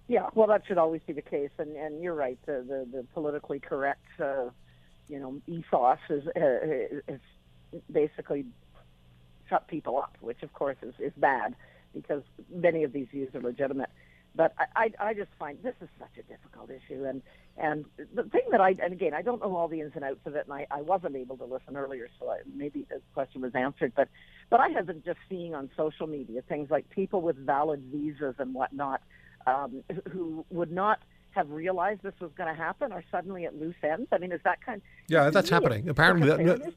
Yeah, 0.09 0.27
well, 0.35 0.47
that 0.47 0.63
should 0.67 0.77
always 0.77 1.01
be 1.07 1.13
the 1.13 1.21
case, 1.21 1.49
and 1.57 1.75
and 1.75 2.03
you're 2.03 2.13
right. 2.13 2.37
The 2.45 2.63
the, 2.67 2.97
the 2.97 3.03
politically 3.13 3.59
correct, 3.59 4.05
uh, 4.19 4.49
you 5.07 5.19
know, 5.19 5.41
ethos 5.47 5.99
is 6.09 6.27
uh, 6.27 7.11
is 7.13 7.81
basically 7.91 8.45
shut 9.49 9.67
people 9.67 9.97
up, 9.97 10.17
which 10.19 10.43
of 10.43 10.53
course 10.53 10.77
is 10.81 10.93
is 10.99 11.13
bad 11.17 11.55
because 11.93 12.23
many 12.53 12.83
of 12.83 12.93
these 12.93 13.07
views 13.11 13.33
are 13.33 13.41
legitimate. 13.41 13.89
But 14.37 14.53
I, 14.57 14.91
I, 14.99 15.09
I 15.09 15.13
just 15.15 15.31
find 15.39 15.57
this 15.63 15.73
is 15.81 15.89
such 15.99 16.17
a 16.19 16.23
difficult 16.23 16.69
issue, 16.69 17.05
and 17.05 17.23
and 17.57 17.85
the 18.13 18.23
thing 18.23 18.43
that 18.51 18.61
I 18.61 18.75
and 18.81 18.93
again 18.93 19.13
I 19.15 19.23
don't 19.23 19.41
know 19.41 19.55
all 19.55 19.67
the 19.67 19.81
ins 19.81 19.93
and 19.95 20.03
outs 20.05 20.25
of 20.25 20.35
it, 20.35 20.45
and 20.45 20.53
I, 20.53 20.67
I 20.69 20.81
wasn't 20.81 21.15
able 21.15 21.37
to 21.37 21.45
listen 21.45 21.75
earlier, 21.75 22.07
so 22.19 22.29
I, 22.29 22.37
maybe 22.55 22.85
the 22.87 23.01
question 23.15 23.41
was 23.41 23.55
answered. 23.55 23.93
But 23.95 24.09
but 24.51 24.59
I 24.59 24.69
have 24.69 24.85
been 24.85 25.01
just 25.03 25.17
seeing 25.27 25.55
on 25.55 25.71
social 25.75 26.05
media 26.05 26.43
things 26.47 26.69
like 26.69 26.87
people 26.91 27.21
with 27.21 27.35
valid 27.35 27.81
visas 27.91 28.35
and 28.37 28.53
whatnot 28.53 29.01
um, 29.47 29.83
who 30.11 30.45
would 30.51 30.71
not 30.71 30.99
have 31.37 31.51
realized 31.51 32.01
this 32.01 32.15
was 32.19 32.31
going 32.35 32.53
to 32.53 32.59
happen 32.59 32.91
are 32.91 33.03
suddenly 33.11 33.45
at 33.45 33.55
loose 33.59 33.75
ends. 33.83 34.07
I 34.11 34.17
mean, 34.17 34.31
is 34.31 34.41
that 34.43 34.59
kind? 34.65 34.81
Yeah, 35.07 35.29
that's 35.29 35.49
happening. 35.49 35.87
Apparently, 35.87 36.27
that- 36.27 36.37
fairness 36.37 36.73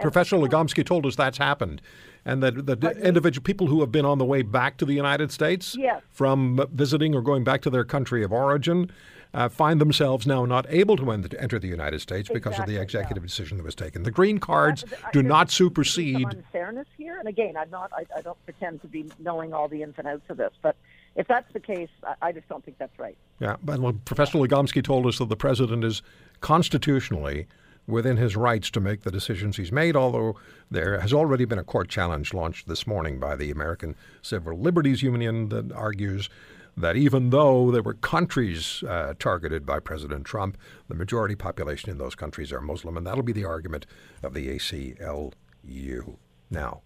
Professor 0.00 0.36
Legomsky 0.36 0.84
told 0.86 1.04
us 1.06 1.16
that's 1.16 1.38
happened, 1.38 1.82
and 2.24 2.42
that 2.42 2.66
the 2.66 2.90
individual 3.06 3.42
people 3.42 3.66
who 3.66 3.80
have 3.80 3.92
been 3.92 4.04
on 4.06 4.18
the 4.18 4.24
way 4.24 4.42
back 4.42 4.76
to 4.78 4.84
the 4.86 4.94
United 4.94 5.30
States 5.32 5.76
Yes. 5.78 6.02
from 6.10 6.64
visiting 6.72 7.14
or 7.14 7.20
going 7.20 7.44
back 7.44 7.60
to 7.62 7.70
their 7.70 7.84
country 7.84 8.22
of 8.24 8.32
origin 8.32 8.90
uh, 9.34 9.48
find 9.48 9.78
themselves 9.80 10.26
now 10.26 10.46
not 10.46 10.64
able 10.70 10.96
to 10.96 11.10
enter 11.10 11.58
the 11.58 11.68
United 11.68 12.00
States 12.00 12.28
because 12.32 12.52
of 12.54 12.60
Exactly, 12.60 12.74
the 12.74 12.78
yeah. 12.78 12.82
executive 12.82 13.22
decision 13.24 13.58
that 13.58 13.64
was 13.64 13.74
taken. 13.74 14.02
The 14.04 14.10
green 14.10 14.38
cards 14.38 14.84
I- 15.04 15.10
do 15.10 15.22
not 15.22 15.50
some 15.50 15.66
supersede. 15.66 16.32
unfairness 16.32 16.86
here. 16.96 17.18
And 17.18 17.28
again, 17.28 17.54
I'm 17.56 17.68
not. 17.68 17.90
I, 17.94 18.06
I 18.16 18.22
don't 18.22 18.42
pretend 18.46 18.80
to 18.82 18.86
be 18.88 19.04
knowing 19.18 19.52
all 19.52 19.68
the 19.68 19.82
ins 19.82 19.96
and 19.98 20.06
outs 20.06 20.30
of 20.30 20.38
this, 20.38 20.52
but 20.62 20.76
if 21.18 21.26
that's 21.26 21.52
the 21.52 21.60
case, 21.60 21.88
I, 22.22 22.30
just 22.30 22.48
don't 22.48 22.64
think 22.64 22.78
that's 22.78 22.96
right. 22.96 23.18
Yeah, 23.40 23.56
but 23.62 23.80
well, 23.80 23.92
Professor 24.04 24.38
Legomsky 24.38 24.82
told 24.82 25.04
us 25.04 25.18
that 25.18 25.28
the 25.28 25.36
president 25.36 25.82
is 25.82 26.00
constitutionally 26.40 27.48
within 27.88 28.16
his 28.16 28.36
rights 28.36 28.70
to 28.70 28.80
make 28.80 29.02
the 29.02 29.10
decisions 29.10 29.56
he's 29.56 29.72
made, 29.72 29.96
although 29.96 30.36
there 30.70 31.00
has 31.00 31.12
already 31.12 31.44
been 31.44 31.58
a 31.58 31.64
court 31.64 31.88
challenge 31.88 32.32
launched 32.32 32.68
this 32.68 32.86
morning 32.86 33.18
by 33.18 33.34
the 33.34 33.50
American 33.50 33.96
Civil 34.22 34.56
Liberties 34.56 35.02
Union 35.02 35.48
that 35.48 35.72
argues 35.72 36.30
that 36.76 36.94
even 36.94 37.30
though 37.30 37.72
there 37.72 37.82
were 37.82 37.94
countries 37.94 38.84
uh, 38.84 39.12
targeted 39.18 39.66
by 39.66 39.80
President 39.80 40.24
Trump, 40.24 40.56
the 40.86 40.94
majority 40.94 41.34
population 41.34 41.90
in 41.90 41.98
those 41.98 42.14
countries 42.14 42.52
are 42.52 42.60
Muslim, 42.60 42.96
and 42.96 43.04
that'll 43.04 43.24
be 43.24 43.32
the 43.32 43.44
argument 43.44 43.86
of 44.22 44.34
the 44.34 44.48
ACLU. 44.56 46.16
Now, 46.48 46.82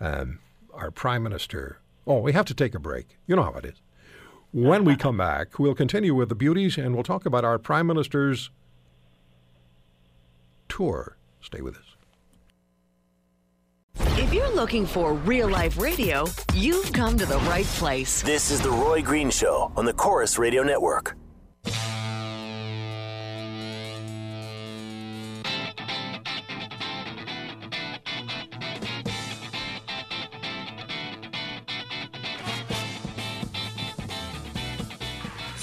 um, 0.00 0.38
our 0.72 0.90
Prime 0.90 1.22
Minister. 1.22 1.80
Oh, 2.06 2.18
we 2.18 2.32
have 2.32 2.44
to 2.46 2.54
take 2.54 2.74
a 2.74 2.78
break. 2.78 3.18
You 3.26 3.36
know 3.36 3.42
how 3.42 3.54
it 3.54 3.64
is. 3.64 3.82
When 4.52 4.84
we 4.84 4.96
come 4.96 5.16
back, 5.16 5.58
we'll 5.58 5.74
continue 5.74 6.14
with 6.14 6.28
the 6.28 6.34
beauties 6.34 6.78
and 6.78 6.94
we'll 6.94 7.04
talk 7.04 7.26
about 7.26 7.44
our 7.44 7.58
Prime 7.58 7.86
Minister's 7.86 8.50
tour. 10.68 11.16
Stay 11.40 11.60
with 11.60 11.76
us. 11.76 11.96
If 14.18 14.32
you're 14.32 14.54
looking 14.54 14.86
for 14.86 15.14
real 15.14 15.48
life 15.48 15.78
radio, 15.78 16.26
you've 16.54 16.92
come 16.92 17.18
to 17.18 17.26
the 17.26 17.38
right 17.40 17.66
place. 17.66 18.22
This 18.22 18.50
is 18.50 18.60
The 18.60 18.70
Roy 18.70 19.02
Green 19.02 19.30
Show 19.30 19.72
on 19.76 19.84
the 19.84 19.92
Corus 19.92 20.38
Radio 20.38 20.62
Network. 20.62 21.16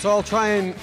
So 0.03 0.09
I'll 0.09 0.21
try 0.21 0.49
and 0.49 0.75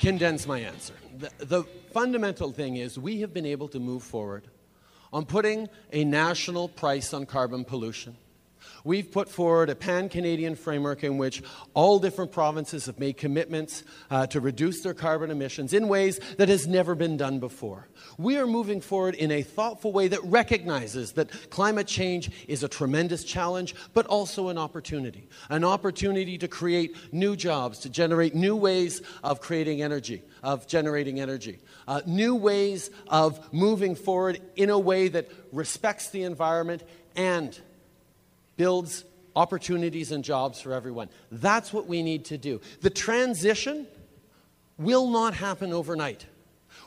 condense 0.00 0.46
my 0.46 0.58
answer. 0.58 0.92
The, 1.16 1.30
the 1.38 1.62
fundamental 1.94 2.52
thing 2.52 2.76
is 2.76 2.98
we 2.98 3.22
have 3.22 3.32
been 3.32 3.46
able 3.46 3.68
to 3.68 3.80
move 3.80 4.02
forward 4.02 4.48
on 5.14 5.24
putting 5.24 5.66
a 5.94 6.04
national 6.04 6.68
price 6.68 7.14
on 7.14 7.24
carbon 7.24 7.64
pollution. 7.64 8.18
We've 8.84 9.10
put 9.10 9.28
forward 9.28 9.70
a 9.70 9.74
pan 9.74 10.08
Canadian 10.08 10.54
framework 10.54 11.04
in 11.04 11.18
which 11.18 11.42
all 11.74 11.98
different 11.98 12.32
provinces 12.32 12.86
have 12.86 12.98
made 12.98 13.16
commitments 13.16 13.84
uh, 14.10 14.26
to 14.28 14.40
reduce 14.40 14.82
their 14.82 14.94
carbon 14.94 15.30
emissions 15.30 15.72
in 15.72 15.88
ways 15.88 16.20
that 16.38 16.48
has 16.48 16.66
never 16.66 16.94
been 16.94 17.16
done 17.16 17.38
before. 17.38 17.88
We 18.18 18.36
are 18.38 18.46
moving 18.46 18.80
forward 18.80 19.14
in 19.14 19.30
a 19.30 19.42
thoughtful 19.42 19.92
way 19.92 20.08
that 20.08 20.22
recognizes 20.24 21.12
that 21.12 21.50
climate 21.50 21.86
change 21.86 22.30
is 22.48 22.62
a 22.62 22.68
tremendous 22.68 23.24
challenge, 23.24 23.74
but 23.94 24.06
also 24.06 24.48
an 24.48 24.58
opportunity. 24.58 25.28
An 25.48 25.64
opportunity 25.64 26.38
to 26.38 26.48
create 26.48 26.96
new 27.12 27.36
jobs, 27.36 27.80
to 27.80 27.88
generate 27.88 28.34
new 28.34 28.56
ways 28.56 29.02
of 29.22 29.40
creating 29.40 29.82
energy, 29.82 30.22
of 30.42 30.66
generating 30.66 31.20
energy, 31.20 31.58
uh, 31.86 32.00
new 32.06 32.34
ways 32.34 32.90
of 33.08 33.52
moving 33.52 33.94
forward 33.94 34.40
in 34.56 34.70
a 34.70 34.78
way 34.78 35.08
that 35.08 35.30
respects 35.52 36.10
the 36.10 36.22
environment 36.22 36.82
and 37.16 37.58
builds 38.64 39.04
opportunities 39.36 40.12
and 40.12 40.22
jobs 40.22 40.60
for 40.60 40.74
everyone. 40.74 41.08
That's 41.32 41.72
what 41.72 41.86
we 41.86 42.02
need 42.02 42.26
to 42.26 42.36
do. 42.36 42.60
The 42.82 42.90
transition 42.90 43.86
will 44.76 45.08
not 45.08 45.32
happen 45.32 45.72
overnight. 45.72 46.26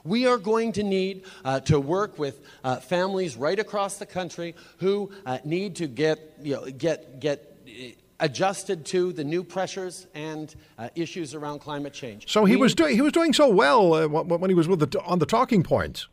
We 0.04 0.28
are 0.28 0.38
going 0.38 0.74
to 0.74 0.84
need 0.84 1.24
uh, 1.44 1.62
to 1.62 1.80
work 1.80 2.20
with 2.20 2.36
uh, 2.64 2.76
families 2.76 3.36
right 3.36 3.58
across 3.58 3.98
the 3.98 4.06
country 4.06 4.54
who 4.78 5.10
uh, 5.26 5.40
need 5.46 5.76
to 5.78 5.88
get, 5.88 6.18
you 6.44 6.54
know, 6.56 6.66
get, 6.70 7.20
get 7.20 7.40
uh, 7.68 7.72
adjusted 8.20 8.86
to 8.88 9.12
the 9.12 9.24
new 9.24 9.44
pressures 9.44 10.06
and 10.14 10.54
uh, 10.78 10.90
issues 10.94 11.34
around 11.34 11.58
climate 11.60 11.94
change. 11.94 12.32
So 12.32 12.46
he 12.46 12.56
We- 12.56 12.62
was 12.62 12.76
doing 12.76 12.94
he 12.96 13.02
was 13.02 13.14
doing 13.14 13.34
so 13.34 13.48
well 13.50 13.94
uh, 13.94 14.08
when 14.08 14.50
he 14.52 14.56
was 14.56 14.68
with 14.68 14.80
the 14.92 15.02
on 15.02 15.18
the 15.20 15.26
talking 15.26 15.64
points, 15.64 16.08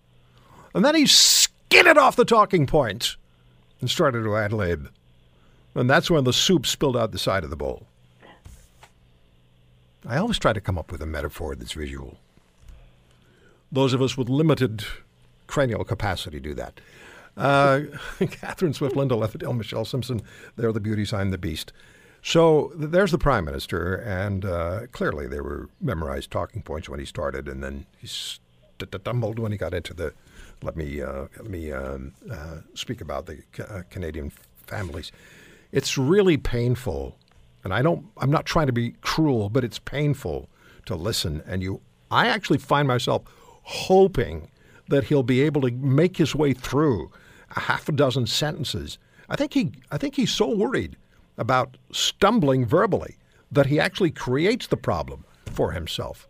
and 0.74 0.82
then 0.84 0.94
he 0.94 1.04
skidded 1.06 1.98
off 1.98 2.14
the 2.16 2.24
talking 2.24 2.66
points 2.66 3.16
and 3.80 3.90
started 3.90 4.22
to 4.24 4.36
ad 4.36 4.52
lib, 4.52 4.88
and 5.74 5.88
that's 5.88 6.10
when 6.10 6.24
the 6.24 6.32
soup 6.32 6.66
spilled 6.66 6.96
out 6.96 7.12
the 7.12 7.18
side 7.18 7.44
of 7.44 7.50
the 7.50 7.56
bowl. 7.56 7.86
I 10.06 10.16
always 10.16 10.38
try 10.38 10.52
to 10.52 10.60
come 10.60 10.78
up 10.78 10.90
with 10.90 11.02
a 11.02 11.06
metaphor 11.06 11.54
that's 11.54 11.72
visual. 11.72 12.18
Those 13.70 13.92
of 13.92 14.02
us 14.02 14.16
with 14.16 14.28
limited 14.28 14.84
cranial 15.46 15.84
capacity 15.84 16.40
do 16.40 16.54
that. 16.54 16.80
Uh, 17.36 17.82
Catherine 18.30 18.72
Swift, 18.72 18.96
Linda 18.96 19.14
Leatherdale, 19.14 19.56
Michelle 19.56 19.84
Simpson, 19.84 20.22
they're 20.56 20.72
the 20.72 20.80
beauties, 20.80 21.12
I'm 21.12 21.30
the 21.30 21.38
beast. 21.38 21.72
So 22.22 22.72
there's 22.74 23.12
the 23.12 23.18
prime 23.18 23.44
minister, 23.44 23.94
and 23.94 24.44
uh, 24.44 24.86
clearly 24.92 25.26
they 25.26 25.40
were 25.40 25.68
memorized 25.80 26.30
talking 26.30 26.62
points 26.62 26.88
when 26.88 27.00
he 27.00 27.06
started, 27.06 27.48
and 27.48 27.62
then 27.62 27.86
he 27.98 28.06
stumbled 28.06 29.38
when 29.38 29.52
he 29.52 29.58
got 29.58 29.72
into 29.72 29.94
the. 29.94 30.12
Let 30.62 30.76
me 30.76 31.00
uh, 31.00 31.28
let 31.38 31.48
me 31.48 31.72
um, 31.72 32.12
uh, 32.30 32.58
speak 32.74 33.00
about 33.00 33.24
the 33.24 33.38
ca- 33.52 33.62
uh, 33.64 33.82
Canadian 33.88 34.32
families. 34.66 35.12
It's 35.72 35.96
really 35.96 36.36
painful, 36.36 37.16
and 37.64 37.72
I 37.72 37.82
don't. 37.82 38.06
I'm 38.16 38.30
not 38.30 38.46
trying 38.46 38.66
to 38.66 38.72
be 38.72 38.94
cruel, 39.00 39.48
but 39.48 39.64
it's 39.64 39.78
painful 39.78 40.48
to 40.86 40.96
listen. 40.96 41.42
And 41.46 41.62
you, 41.62 41.80
I 42.10 42.26
actually 42.26 42.58
find 42.58 42.88
myself 42.88 43.22
hoping 43.62 44.50
that 44.88 45.04
he'll 45.04 45.22
be 45.22 45.42
able 45.42 45.60
to 45.62 45.70
make 45.70 46.16
his 46.16 46.34
way 46.34 46.52
through 46.52 47.10
a 47.56 47.60
half 47.60 47.88
a 47.88 47.92
dozen 47.92 48.26
sentences. 48.26 48.98
I 49.28 49.36
think 49.36 49.54
he. 49.54 49.72
I 49.90 49.98
think 49.98 50.16
he's 50.16 50.32
so 50.32 50.48
worried 50.54 50.96
about 51.38 51.76
stumbling 51.92 52.66
verbally 52.66 53.16
that 53.52 53.66
he 53.66 53.80
actually 53.80 54.10
creates 54.10 54.66
the 54.66 54.76
problem 54.76 55.24
for 55.46 55.72
himself. 55.72 56.28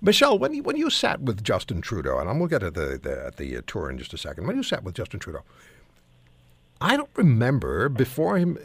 Michelle, 0.00 0.38
when 0.38 0.52
you, 0.52 0.62
when 0.62 0.76
you 0.76 0.90
sat 0.90 1.22
with 1.22 1.42
Justin 1.42 1.80
Trudeau, 1.80 2.18
and 2.18 2.28
I'm, 2.28 2.38
we'll 2.38 2.48
get 2.48 2.60
to 2.60 2.70
the, 2.70 2.98
the, 3.02 3.32
the 3.36 3.56
uh, 3.56 3.62
tour 3.66 3.90
in 3.90 3.98
just 3.98 4.12
a 4.12 4.18
second. 4.18 4.46
When 4.46 4.56
you 4.56 4.62
sat 4.62 4.84
with 4.84 4.94
Justin 4.94 5.20
Trudeau, 5.20 5.42
I 6.80 6.96
don't 6.96 7.10
remember 7.16 7.88
before 7.88 8.38
him 8.38 8.58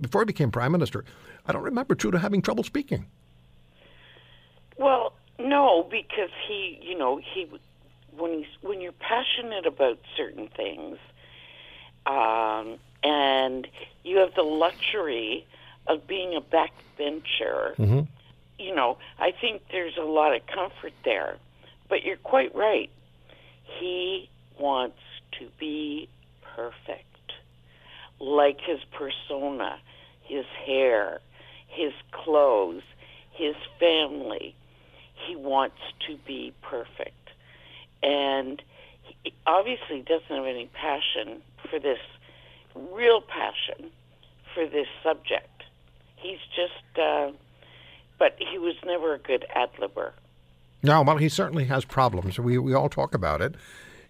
before 0.00 0.22
he 0.22 0.26
became 0.26 0.50
prime 0.50 0.72
minister. 0.72 1.04
I 1.46 1.52
don't 1.52 1.62
remember 1.62 1.94
Trudeau 1.94 2.18
having 2.18 2.42
trouble 2.42 2.64
speaking. 2.64 3.06
Well, 4.76 5.12
no, 5.38 5.86
because 5.90 6.30
he, 6.46 6.78
you 6.82 6.96
know, 6.96 7.18
he 7.18 7.48
when 8.16 8.38
he's 8.38 8.46
when 8.62 8.80
you're 8.80 8.92
passionate 8.92 9.66
about 9.66 9.98
certain 10.16 10.48
things, 10.48 10.98
um, 12.06 12.78
and 13.02 13.66
you 14.04 14.18
have 14.18 14.34
the 14.34 14.42
luxury 14.42 15.46
of 15.86 16.06
being 16.06 16.34
a 16.34 16.40
backbencher. 16.40 17.76
You 18.58 18.74
know, 18.74 18.98
I 19.18 19.30
think 19.30 19.62
there's 19.70 19.96
a 19.96 20.02
lot 20.04 20.34
of 20.34 20.46
comfort 20.46 20.92
there. 21.04 21.36
But 21.88 22.02
you're 22.04 22.16
quite 22.16 22.54
right. 22.54 22.90
He 23.78 24.28
wants 24.58 24.98
to 25.38 25.48
be 25.58 26.08
perfect, 26.56 27.07
like 28.20 28.60
his 28.60 28.80
persona, 28.92 29.78
his 30.22 30.44
hair, 30.66 31.20
his 31.68 31.92
clothes, 32.12 32.82
his 33.32 33.54
family. 33.78 34.54
He 35.26 35.36
wants 35.36 35.78
to 36.06 36.16
be 36.26 36.52
perfect. 36.62 37.30
And 38.02 38.62
he 39.22 39.32
obviously 39.46 40.02
doesn't 40.02 40.28
have 40.28 40.46
any 40.46 40.66
passion 40.72 41.42
for 41.68 41.78
this, 41.78 41.98
real 42.74 43.20
passion 43.20 43.90
for 44.54 44.66
this 44.66 44.86
subject. 45.02 45.64
He's 46.16 46.38
just, 46.54 46.98
uh, 46.98 47.30
but 48.18 48.36
he 48.38 48.58
was 48.58 48.74
never 48.84 49.14
a 49.14 49.18
good 49.18 49.46
ad 49.54 49.70
libber. 49.80 50.12
No, 50.82 51.02
well, 51.02 51.16
he 51.16 51.28
certainly 51.28 51.64
has 51.64 51.84
problems. 51.84 52.38
We 52.38 52.58
we 52.58 52.72
all 52.72 52.88
talk 52.88 53.14
about 53.14 53.40
it, 53.42 53.56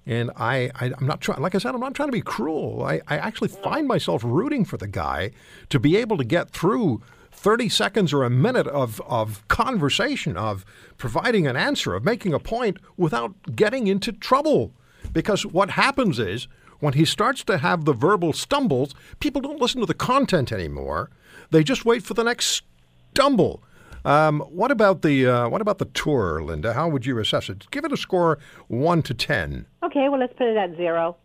and 0.08 0.30
I, 0.36 0.70
I 0.74 0.92
I'm 0.98 1.06
not 1.06 1.20
trying. 1.20 1.40
Like 1.40 1.54
I 1.54 1.58
said, 1.58 1.74
I'm 1.74 1.80
not 1.80 1.94
trying 1.94 2.08
to 2.08 2.12
be 2.12 2.22
cruel. 2.22 2.82
I, 2.82 3.00
I 3.06 3.18
actually 3.18 3.48
find 3.48 3.86
myself 3.86 4.24
rooting 4.24 4.64
for 4.64 4.78
the 4.78 4.88
guy 4.88 5.30
to 5.68 5.78
be 5.78 5.96
able 5.96 6.16
to 6.16 6.24
get 6.24 6.50
through 6.50 7.02
30 7.30 7.68
seconds 7.68 8.12
or 8.12 8.24
a 8.24 8.30
minute 8.30 8.66
of, 8.66 9.00
of 9.02 9.46
conversation, 9.46 10.36
of 10.36 10.64
providing 10.96 11.46
an 11.46 11.56
answer, 11.56 11.94
of 11.94 12.04
making 12.04 12.32
a 12.32 12.40
point 12.40 12.78
without 12.96 13.54
getting 13.54 13.86
into 13.86 14.10
trouble. 14.10 14.72
Because 15.12 15.46
what 15.46 15.70
happens 15.70 16.18
is 16.18 16.48
when 16.80 16.94
he 16.94 17.04
starts 17.04 17.44
to 17.44 17.58
have 17.58 17.84
the 17.84 17.92
verbal 17.92 18.32
stumbles, 18.32 18.94
people 19.20 19.40
don't 19.40 19.60
listen 19.60 19.80
to 19.80 19.86
the 19.86 19.94
content 19.94 20.50
anymore. 20.50 21.10
They 21.50 21.62
just 21.62 21.84
wait 21.84 22.02
for 22.02 22.14
the 22.14 22.24
next 22.24 22.62
stumble. 23.12 23.62
Um, 24.08 24.40
what 24.40 24.70
about 24.70 25.02
the 25.02 25.26
uh, 25.26 25.48
what 25.50 25.60
about 25.60 25.76
the 25.76 25.84
tour, 25.84 26.42
Linda? 26.42 26.72
How 26.72 26.88
would 26.88 27.04
you 27.04 27.18
assess 27.18 27.50
it? 27.50 27.70
Give 27.70 27.84
it 27.84 27.92
a 27.92 27.96
score 27.96 28.38
one 28.68 29.02
to 29.02 29.12
ten. 29.12 29.66
Okay, 29.82 30.08
well, 30.08 30.18
let's 30.18 30.32
put 30.32 30.46
it 30.46 30.56
at 30.56 30.74
zero. 30.78 31.18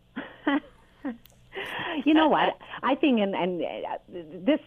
you 2.05 2.13
know 2.13 2.27
what? 2.27 2.57
I 2.83 2.95
think, 2.95 3.21
and, 3.21 3.33
and 3.35 3.63
uh, 3.63 3.97
this, 4.43 4.59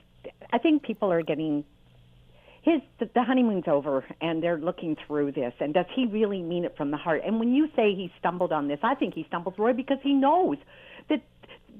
I 0.50 0.56
think 0.56 0.82
people 0.82 1.12
are 1.12 1.20
getting 1.20 1.62
his 2.62 2.80
the, 2.98 3.22
honeymoon's 3.22 3.68
over 3.68 4.02
and 4.22 4.42
they're 4.42 4.58
looking 4.58 4.96
through 5.06 5.32
this 5.32 5.52
and 5.60 5.74
does 5.74 5.86
he 5.94 6.06
really 6.06 6.40
mean 6.40 6.64
it 6.64 6.74
from 6.76 6.90
the 6.90 6.96
heart 6.96 7.22
and 7.24 7.38
when 7.38 7.54
you 7.54 7.68
say 7.76 7.94
he 7.94 8.12
stumbled 8.18 8.50
on 8.50 8.66
this 8.66 8.80
i 8.82 8.92
think 8.92 9.14
he 9.14 9.24
stumbles 9.28 9.54
roy 9.56 9.72
because 9.72 9.98
he 10.02 10.12
knows 10.12 10.56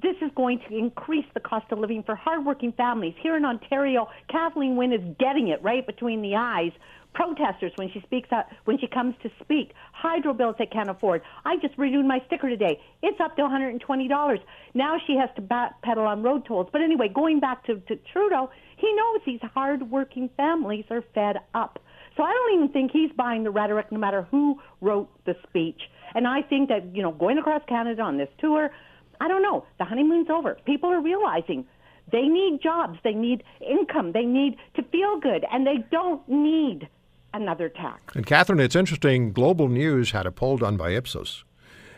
this 0.01 0.15
is 0.21 0.31
going 0.35 0.59
to 0.67 0.77
increase 0.77 1.25
the 1.33 1.39
cost 1.39 1.65
of 1.71 1.79
living 1.79 2.03
for 2.03 2.15
hardworking 2.15 2.73
families. 2.73 3.15
Here 3.21 3.35
in 3.35 3.45
ontario 3.45 4.07
kathleen 4.29 4.75
wynne 4.75 4.93
is 4.93 5.15
getting 5.19 5.49
it 5.49 5.61
right 5.63 5.85
between 5.85 6.21
the 6.21 6.35
eyes. 6.35 6.71
Protesters 7.13 7.71
when 7.77 7.89
she 7.91 8.01
speaks 8.01 8.31
out 8.31 8.45
when 8.65 8.77
she 8.77 8.87
comes 8.87 9.15
to 9.23 9.29
speak. 9.41 9.73
Hydro 9.91 10.33
bills 10.33 10.55
they 10.59 10.65
can't 10.67 10.89
afford. 10.89 11.21
I 11.45 11.57
just 11.57 11.77
renewed 11.77 12.05
my 12.05 12.21
sticker 12.27 12.49
today. 12.49 12.79
It's 13.01 13.19
up 13.19 13.35
to 13.37 13.41
$120 13.41 14.39
now 14.73 14.97
she 15.07 15.15
has 15.15 15.29
to 15.35 15.41
backpedal 15.41 16.05
on 16.05 16.21
road 16.21 16.45
tolls. 16.45 16.67
But 16.71 16.81
anyway 16.81 17.09
going 17.09 17.39
back 17.39 17.65
to, 17.65 17.75
to 17.75 17.95
trudeau 18.11 18.49
he 18.77 18.93
knows 18.93 19.21
these 19.25 19.39
hard-working 19.53 20.29
families 20.37 20.85
are 20.91 21.03
fed 21.13 21.37
up. 21.55 21.79
So 22.15 22.23
I 22.23 22.33
don't 22.33 22.59
even 22.59 22.73
think 22.73 22.91
he's 22.91 23.11
buying 23.15 23.43
the 23.43 23.51
rhetoric, 23.51 23.91
no 23.91 23.99
matter 23.99 24.23
who 24.31 24.59
wrote 24.81 25.09
the 25.25 25.35
speech. 25.47 25.79
And 26.15 26.27
I 26.27 26.41
think 26.41 26.69
that 26.69 26.95
you 26.95 27.03
know, 27.03 27.11
going 27.11 27.37
across 27.37 27.61
Canada 27.67 28.01
on 28.01 28.17
this 28.17 28.29
tour, 28.39 28.71
I 29.19 29.27
don't 29.27 29.41
know. 29.41 29.65
The 29.77 29.85
honeymoon's 29.85 30.29
over. 30.29 30.57
People 30.65 30.89
are 30.89 31.01
realizing 31.01 31.65
they 32.11 32.23
need 32.23 32.61
jobs, 32.61 32.99
they 33.03 33.13
need 33.13 33.43
income, 33.59 34.13
they 34.13 34.25
need 34.25 34.57
to 34.75 34.83
feel 34.83 35.19
good, 35.19 35.45
and 35.51 35.67
they 35.67 35.83
don't 35.91 36.27
need 36.27 36.87
another 37.33 37.69
tax. 37.69 38.15
And 38.15 38.25
Catherine, 38.25 38.59
it's 38.59 38.75
interesting. 38.75 39.33
Global 39.33 39.67
News 39.67 40.11
had 40.11 40.25
a 40.25 40.31
poll 40.31 40.57
done 40.57 40.77
by 40.77 40.91
Ipsos, 40.91 41.43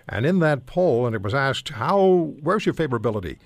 and 0.08 0.26
in 0.26 0.40
that 0.40 0.66
poll, 0.66 1.06
and 1.06 1.16
it 1.16 1.22
was 1.22 1.34
asked, 1.34 1.70
"How? 1.70 2.34
Where's 2.42 2.66
your 2.66 2.74
favorability?" 2.74 3.38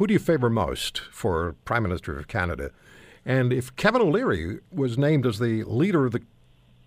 who 0.00 0.06
do 0.06 0.14
you 0.14 0.18
favor 0.18 0.48
most 0.48 1.02
for 1.12 1.54
Prime 1.66 1.82
Minister 1.82 2.18
of 2.18 2.26
Canada? 2.26 2.70
And 3.26 3.52
if 3.52 3.76
Kevin 3.76 4.00
O'Leary 4.00 4.60
was 4.72 4.96
named 4.96 5.26
as 5.26 5.38
the 5.38 5.62
leader 5.64 6.06
of 6.06 6.12
the 6.12 6.22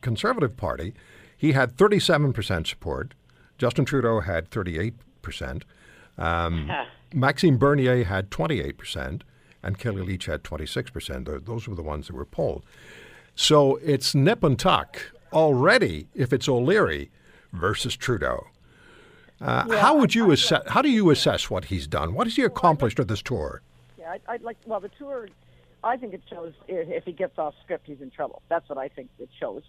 Conservative 0.01 0.57
Party, 0.57 0.95
he 1.37 1.51
had 1.51 1.77
37% 1.77 2.65
support. 2.65 3.13
Justin 3.59 3.85
Trudeau 3.85 4.21
had 4.21 4.49
38%. 4.49 5.63
Um, 6.17 6.71
Maxime 7.13 7.57
Bernier 7.57 8.03
had 8.03 8.29
28%, 8.31 9.21
and 9.61 9.77
Kellie 9.77 10.03
Leitch 10.03 10.25
had 10.25 10.43
26%. 10.43 11.45
Those 11.45 11.67
were 11.67 11.75
the 11.75 11.83
ones 11.83 12.07
that 12.07 12.15
were 12.15 12.25
polled. 12.25 12.63
So 13.35 13.77
it's 13.77 14.13
nip 14.13 14.43
and 14.43 14.57
tuck 14.57 15.11
already 15.31 16.07
if 16.13 16.31
it's 16.33 16.47
O'Leary 16.47 17.11
versus 17.51 17.95
Trudeau. 17.95 18.47
Uh, 19.41 19.65
yeah, 19.67 19.79
how 19.79 19.97
would 19.97 20.15
you 20.15 20.31
assess? 20.31 20.63
How 20.67 20.81
do 20.81 20.89
you 20.89 21.09
assess 21.09 21.49
what 21.49 21.65
he's 21.65 21.87
done? 21.87 22.13
What 22.13 22.27
has 22.27 22.35
he 22.35 22.43
accomplished 22.43 22.97
well, 22.97 23.03
at 23.03 23.07
this 23.09 23.21
tour? 23.21 23.61
Yeah, 23.97 24.11
I'd, 24.11 24.21
I'd, 24.27 24.41
like. 24.41 24.57
Well, 24.65 24.79
the 24.79 24.89
tour, 24.89 25.27
I 25.83 25.97
think 25.97 26.13
it 26.13 26.21
shows 26.29 26.53
if 26.67 27.03
he 27.03 27.11
gets 27.11 27.37
off 27.37 27.53
script, 27.63 27.85
he's 27.87 27.99
in 28.01 28.09
trouble. 28.09 28.41
That's 28.47 28.69
what 28.69 28.77
I 28.77 28.87
think 28.87 29.09
it 29.19 29.29
shows. 29.39 29.63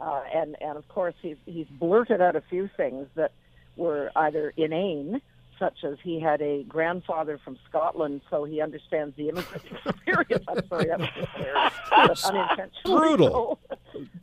Uh, 0.00 0.22
and 0.34 0.56
and 0.60 0.76
of 0.76 0.88
course, 0.88 1.14
he's 1.22 1.36
he's 1.46 1.66
blurted 1.68 2.20
out 2.20 2.34
a 2.34 2.40
few 2.40 2.68
things 2.76 3.06
that 3.14 3.32
were 3.76 4.10
either 4.16 4.52
inane, 4.56 5.20
such 5.60 5.84
as 5.84 5.98
he 6.02 6.18
had 6.18 6.40
a 6.40 6.64
grandfather 6.64 7.38
from 7.44 7.56
Scotland, 7.68 8.22
so 8.30 8.44
he 8.44 8.60
understands 8.60 9.14
the 9.16 9.28
immigrant 9.28 9.62
experience. 9.86 10.44
I'm 10.48 10.66
sorry, 10.68 10.86
that 10.86 12.08
was 12.08 12.24
unintentional. 12.24 12.98
Brutal. 12.98 13.60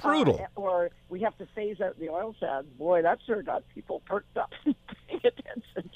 Brutal. 0.02 0.41
Uh, 0.41 0.60
or 0.60 0.89
we 1.10 1.21
have 1.21 1.38
to 1.38 1.47
phase 1.56 1.80
out 1.80 1.97
the 2.00 2.10
oil 2.10 2.36
sands. 2.39 2.67
Boy, 2.78 3.04
that 3.04 3.19
sure 3.26 3.43
got 3.43 3.63
people 3.73 4.02
perked 4.06 4.36
up 4.36 4.52
and 4.65 4.76
paying 5.08 5.21
attention. 5.23 5.89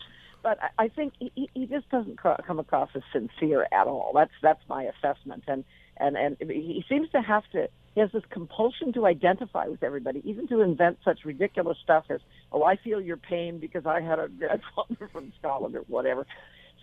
But 0.43 0.59
I, 0.61 0.85
I 0.85 0.87
think 0.87 1.13
he, 1.19 1.49
he 1.53 1.65
just 1.65 1.89
doesn't 1.89 2.17
come 2.21 2.59
across 2.59 2.89
as 2.95 3.01
sincere 3.11 3.67
at 3.71 3.87
all. 3.87 4.11
That's 4.13 4.31
that's 4.41 4.61
my 4.69 4.83
assessment, 4.83 5.43
and 5.47 5.65
and 6.01 6.17
and 6.17 6.37
he 6.39 6.83
seems 6.89 7.09
to 7.11 7.21
have 7.21 7.43
to 7.51 7.67
he 7.93 7.99
has 7.99 8.11
this 8.13 8.23
compulsion 8.29 8.93
to 8.93 9.05
identify 9.05 9.67
with 9.67 9.83
everybody, 9.83 10.21
even 10.23 10.47
to 10.47 10.61
invent 10.61 10.99
such 11.03 11.25
ridiculous 11.25 11.77
stuff 11.83 12.05
as, 12.09 12.21
"Oh, 12.51 12.63
I 12.63 12.77
feel 12.77 13.01
your 13.01 13.17
pain 13.17 13.59
because 13.59 13.85
I 13.85 14.01
had 14.01 14.19
a 14.19 14.27
grandfather 14.29 15.09
from 15.11 15.33
Scotland 15.39 15.75
or 15.75 15.81
whatever." 15.81 16.25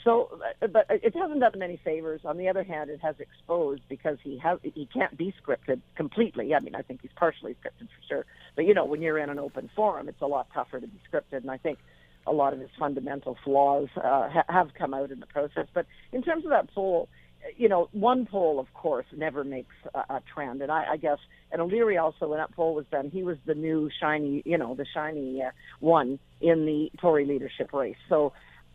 So, 0.05 0.39
but 0.61 0.87
it 0.91 1.15
hasn't 1.17 1.41
done 1.41 1.55
him 1.55 1.63
any 1.63 1.77
favors. 1.85 2.21
On 2.25 2.37
the 2.37 2.49
other 2.49 2.63
hand, 2.63 2.89
it 2.91 3.01
has 3.01 3.17
exposed 3.19 3.83
because 3.89 4.19
he 4.23 4.39
has 4.39 4.59
he 4.63 4.87
can't 4.93 5.17
be 5.17 5.35
scripted 5.43 5.81
completely. 5.97 6.55
I 6.55 6.61
mean, 6.61 6.75
I 6.75 6.83
think 6.83 7.01
he's 7.03 7.11
partially 7.17 7.55
scripted 7.55 7.89
for 7.89 8.03
sure. 8.09 8.27
But 8.55 8.67
you 8.67 8.75
know, 8.75 8.85
when 8.85 9.03
you're 9.03 9.19
in 9.19 9.31
an 9.31 9.39
open 9.39 9.71
forum, 9.75 10.09
it's 10.09 10.21
a 10.21 10.27
lot 10.27 10.49
tougher 10.55 10.79
to 10.79 10.87
be 10.87 11.01
scripted. 11.11 11.39
And 11.39 11.51
I 11.51 11.57
think 11.57 11.79
a 12.27 12.33
lot 12.33 12.53
of 12.53 12.61
his 12.61 12.71
fundamental 12.79 13.37
flaws 13.45 13.89
uh, 13.97 14.29
ha- 14.29 14.45
have 14.49 14.75
come 14.75 14.95
out 14.95 15.11
in 15.11 15.21
the 15.21 15.27
process. 15.27 15.67
But 15.73 15.87
in 16.13 16.23
terms 16.23 16.45
of 16.45 16.51
that 16.51 16.73
poll, 16.75 17.09
you 17.57 17.69
know, 17.69 17.89
one 17.93 18.27
poll, 18.27 18.61
of 18.61 18.73
course, 18.75 19.07
never 19.17 19.45
makes 19.45 19.75
a, 19.95 19.99
a 20.15 20.23
trend. 20.35 20.63
And 20.63 20.71
I, 20.71 20.93
I 20.93 20.97
guess, 20.97 21.19
and 21.51 21.61
O'Leary 21.61 21.97
also, 21.97 22.29
when 22.29 22.39
that 22.39 22.53
poll 22.53 22.75
was 22.75 22.87
done, 22.91 23.11
he 23.11 23.23
was 23.23 23.37
the 23.47 23.55
new 23.55 23.91
shiny, 24.01 24.43
you 24.45 24.59
know, 24.59 24.75
the 24.75 24.87
shiny 24.93 25.43
uh, 25.43 25.51
one 25.81 26.19
in 26.41 26.67
the 26.67 26.91
Tory 27.01 27.27
leadership 27.27 27.73
race. 27.73 27.97
So 28.09 28.33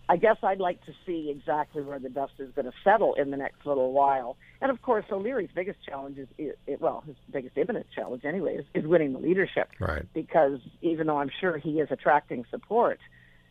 I 0.10 0.18
guess 0.18 0.38
I'd 0.44 0.60
like 0.60 0.86
to 0.86 0.92
see 1.06 1.30
exactly 1.30 1.82
where 1.82 2.00
the 2.00 2.10
dust 2.10 2.34
is 2.40 2.52
going 2.56 2.66
to 2.66 2.74
settle 2.84 3.14
in 3.14 3.32
the 3.32 3.38
next 3.38 3.66
little 3.66 3.94
while. 3.94 4.36
And 4.62 4.70
of 4.70 4.82
course, 4.82 5.06
O'Leary's 5.12 5.50
biggest 5.56 5.80
challenge 5.86 6.18
is, 6.18 6.28
it, 6.38 6.82
well, 6.82 7.04
his 7.06 7.16
biggest 7.32 7.58
imminent 7.58 7.88
challenge 7.96 8.26
anyway, 8.26 8.58
is, 8.58 8.66
is 8.74 8.86
winning 8.86 9.14
the 9.14 9.20
leadership. 9.20 9.70
Right. 9.80 10.06
Because 10.14 10.60
even 10.82 11.08
though 11.08 11.18
I'm 11.18 11.32
sure 11.40 11.58
he 11.58 11.80
is 11.80 11.90
attracting 11.90 12.46
support, 12.52 13.00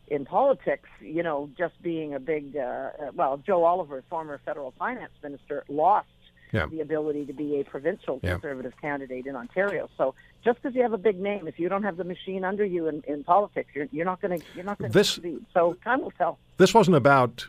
in 0.07 0.25
politics, 0.25 0.89
you 0.99 1.23
know, 1.23 1.49
just 1.57 1.81
being 1.81 2.13
a 2.13 2.19
big, 2.19 2.55
uh, 2.57 2.59
uh, 2.59 2.89
well, 3.13 3.37
Joe 3.37 3.63
Oliver, 3.63 4.03
former 4.09 4.39
federal 4.45 4.73
finance 4.77 5.13
minister, 5.21 5.63
lost 5.69 6.07
yeah. 6.51 6.67
the 6.67 6.81
ability 6.81 7.25
to 7.25 7.33
be 7.33 7.59
a 7.59 7.63
provincial 7.63 8.19
yeah. 8.21 8.33
conservative 8.33 8.73
candidate 8.79 9.25
in 9.25 9.35
Ontario. 9.35 9.89
So 9.97 10.13
just 10.43 10.61
because 10.61 10.75
you 10.75 10.83
have 10.83 10.93
a 10.93 10.97
big 10.97 11.19
name, 11.19 11.47
if 11.47 11.57
you 11.57 11.67
don't 11.67 11.83
have 11.83 11.97
the 11.97 12.03
machine 12.03 12.43
under 12.43 12.63
you 12.63 12.87
in, 12.87 13.03
in 13.07 13.23
politics, 13.23 13.69
you're, 13.73 13.87
you're 13.91 14.05
not 14.05 14.21
going 14.21 14.39
to 14.39 14.45
you're 14.55 14.65
not 14.65 14.77
going 14.77 14.91
to 14.91 15.03
succeed. 15.03 15.45
So 15.53 15.77
time 15.83 16.01
will 16.01 16.11
tell. 16.11 16.37
This 16.57 16.73
wasn't 16.73 16.95
about 16.95 17.47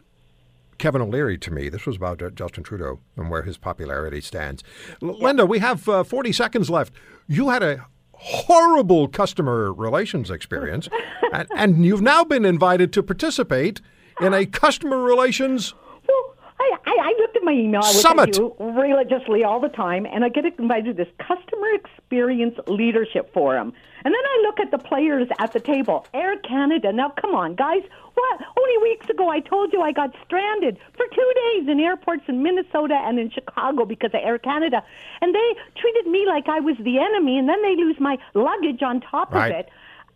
Kevin 0.78 1.02
O'Leary 1.02 1.38
to 1.38 1.50
me. 1.50 1.68
This 1.68 1.86
was 1.86 1.96
about 1.96 2.22
uh, 2.22 2.30
Justin 2.30 2.64
Trudeau 2.64 3.00
and 3.16 3.30
where 3.30 3.42
his 3.42 3.58
popularity 3.58 4.20
stands. 4.20 4.64
L- 5.02 5.16
yeah. 5.18 5.24
Linda, 5.24 5.46
we 5.46 5.58
have 5.58 5.88
uh, 5.88 6.04
40 6.04 6.32
seconds 6.32 6.70
left. 6.70 6.92
You 7.28 7.50
had 7.50 7.62
a 7.62 7.86
horrible 8.18 9.08
customer 9.08 9.72
relations 9.72 10.30
experience, 10.30 10.88
and, 11.32 11.48
and, 11.56 11.86
you've 11.86 12.02
now 12.02 12.24
been 12.24 12.44
invited 12.44 12.92
to 12.94 13.02
participate 13.02 13.80
in 14.20 14.32
a 14.32 14.46
customer 14.46 14.98
relations. 14.98 15.74
Well, 16.08 16.36
I, 16.58 16.76
I, 16.86 16.96
I 17.00 17.14
looked 17.18 17.36
at 17.36 17.42
my 17.42 17.52
email. 17.52 17.82
I 17.82 17.92
Summit. 17.92 18.32
do 18.32 18.54
religiously 18.58 19.44
all 19.44 19.60
the 19.60 19.68
time, 19.68 20.06
and 20.06 20.24
I 20.24 20.28
get 20.28 20.44
invited 20.58 20.96
to 20.96 21.04
this 21.04 21.12
customer 21.18 21.68
experience 21.74 22.56
leadership 22.66 23.32
forum. 23.32 23.72
And 24.04 24.12
then 24.12 24.22
I 24.22 24.42
look 24.42 24.60
at 24.60 24.70
the 24.70 24.78
players 24.78 25.28
at 25.38 25.52
the 25.52 25.60
table. 25.60 26.06
Air 26.12 26.36
Canada. 26.38 26.92
Now, 26.92 27.08
come 27.10 27.34
on, 27.34 27.54
guys. 27.54 27.82
What? 28.14 28.40
Only 28.56 28.90
weeks 28.90 29.08
ago, 29.08 29.30
I 29.30 29.40
told 29.40 29.72
you 29.72 29.80
I 29.80 29.92
got 29.92 30.14
stranded 30.24 30.78
for 30.92 31.06
two 31.06 31.32
days 31.34 31.68
in 31.68 31.80
airports 31.80 32.22
in 32.28 32.42
Minnesota 32.42 32.94
and 32.94 33.18
in 33.18 33.30
Chicago 33.30 33.84
because 33.84 34.10
of 34.12 34.20
Air 34.22 34.38
Canada. 34.38 34.84
And 35.20 35.34
they 35.34 35.54
treated 35.76 36.06
me 36.06 36.26
like 36.26 36.48
I 36.48 36.60
was 36.60 36.76
the 36.78 36.98
enemy, 36.98 37.38
and 37.38 37.48
then 37.48 37.60
they 37.62 37.76
lose 37.76 37.98
my 37.98 38.18
luggage 38.34 38.82
on 38.82 39.00
top 39.00 39.32
right. 39.32 39.50
of 39.50 39.58
it. 39.60 39.68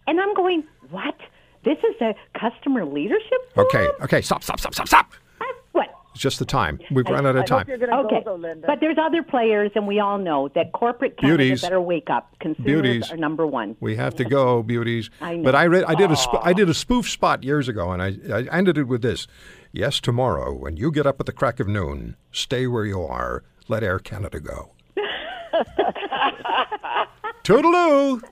And 0.06 0.20
I'm 0.20 0.34
going, 0.34 0.64
what? 0.90 1.16
This 1.64 1.78
is 1.78 2.00
a 2.00 2.14
customer 2.38 2.84
leadership 2.84 3.52
forum? 3.54 3.68
Okay, 3.68 3.88
okay, 4.04 4.22
stop, 4.22 4.44
stop, 4.44 4.60
stop, 4.60 4.74
stop, 4.74 4.86
stop. 4.86 5.12
It's 6.18 6.22
just 6.24 6.40
the 6.40 6.44
time. 6.44 6.80
We've 6.90 7.06
run 7.06 7.26
out 7.26 7.36
of 7.36 7.46
time. 7.46 7.64
Okay, 7.70 8.22
go, 8.24 8.36
but 8.66 8.80
there's 8.80 8.96
other 9.00 9.22
players, 9.22 9.70
and 9.76 9.86
we 9.86 10.00
all 10.00 10.18
know 10.18 10.48
that 10.56 10.72
corporate 10.72 11.16
Canada 11.16 11.36
beauties. 11.36 11.62
better 11.62 11.80
wake 11.80 12.10
up. 12.10 12.34
Consumers 12.40 12.64
beauties. 12.64 13.12
are 13.12 13.16
number 13.16 13.46
one. 13.46 13.76
We 13.78 13.94
have 13.94 14.16
to 14.16 14.24
go, 14.24 14.64
beauties. 14.64 15.10
I 15.20 15.36
know. 15.36 15.44
But 15.44 15.54
I 15.54 15.66
read, 15.66 15.84
I 15.84 15.94
did 15.94 16.10
a, 16.10 16.16
sp- 16.18 16.42
I 16.42 16.52
did 16.54 16.68
a 16.68 16.74
spoof 16.74 17.08
spot 17.08 17.44
years 17.44 17.68
ago, 17.68 17.92
and 17.92 18.02
I, 18.02 18.16
I 18.34 18.48
ended 18.50 18.78
it 18.78 18.88
with 18.88 19.00
this: 19.00 19.28
Yes, 19.70 20.00
tomorrow, 20.00 20.52
when 20.52 20.76
you 20.76 20.90
get 20.90 21.06
up 21.06 21.20
at 21.20 21.26
the 21.26 21.32
crack 21.32 21.60
of 21.60 21.68
noon, 21.68 22.16
stay 22.32 22.66
where 22.66 22.84
you 22.84 23.00
are. 23.00 23.44
Let 23.68 23.84
Air 23.84 24.00
Canada 24.00 24.40
go. 24.40 24.72
Toodaloo. 27.44 28.22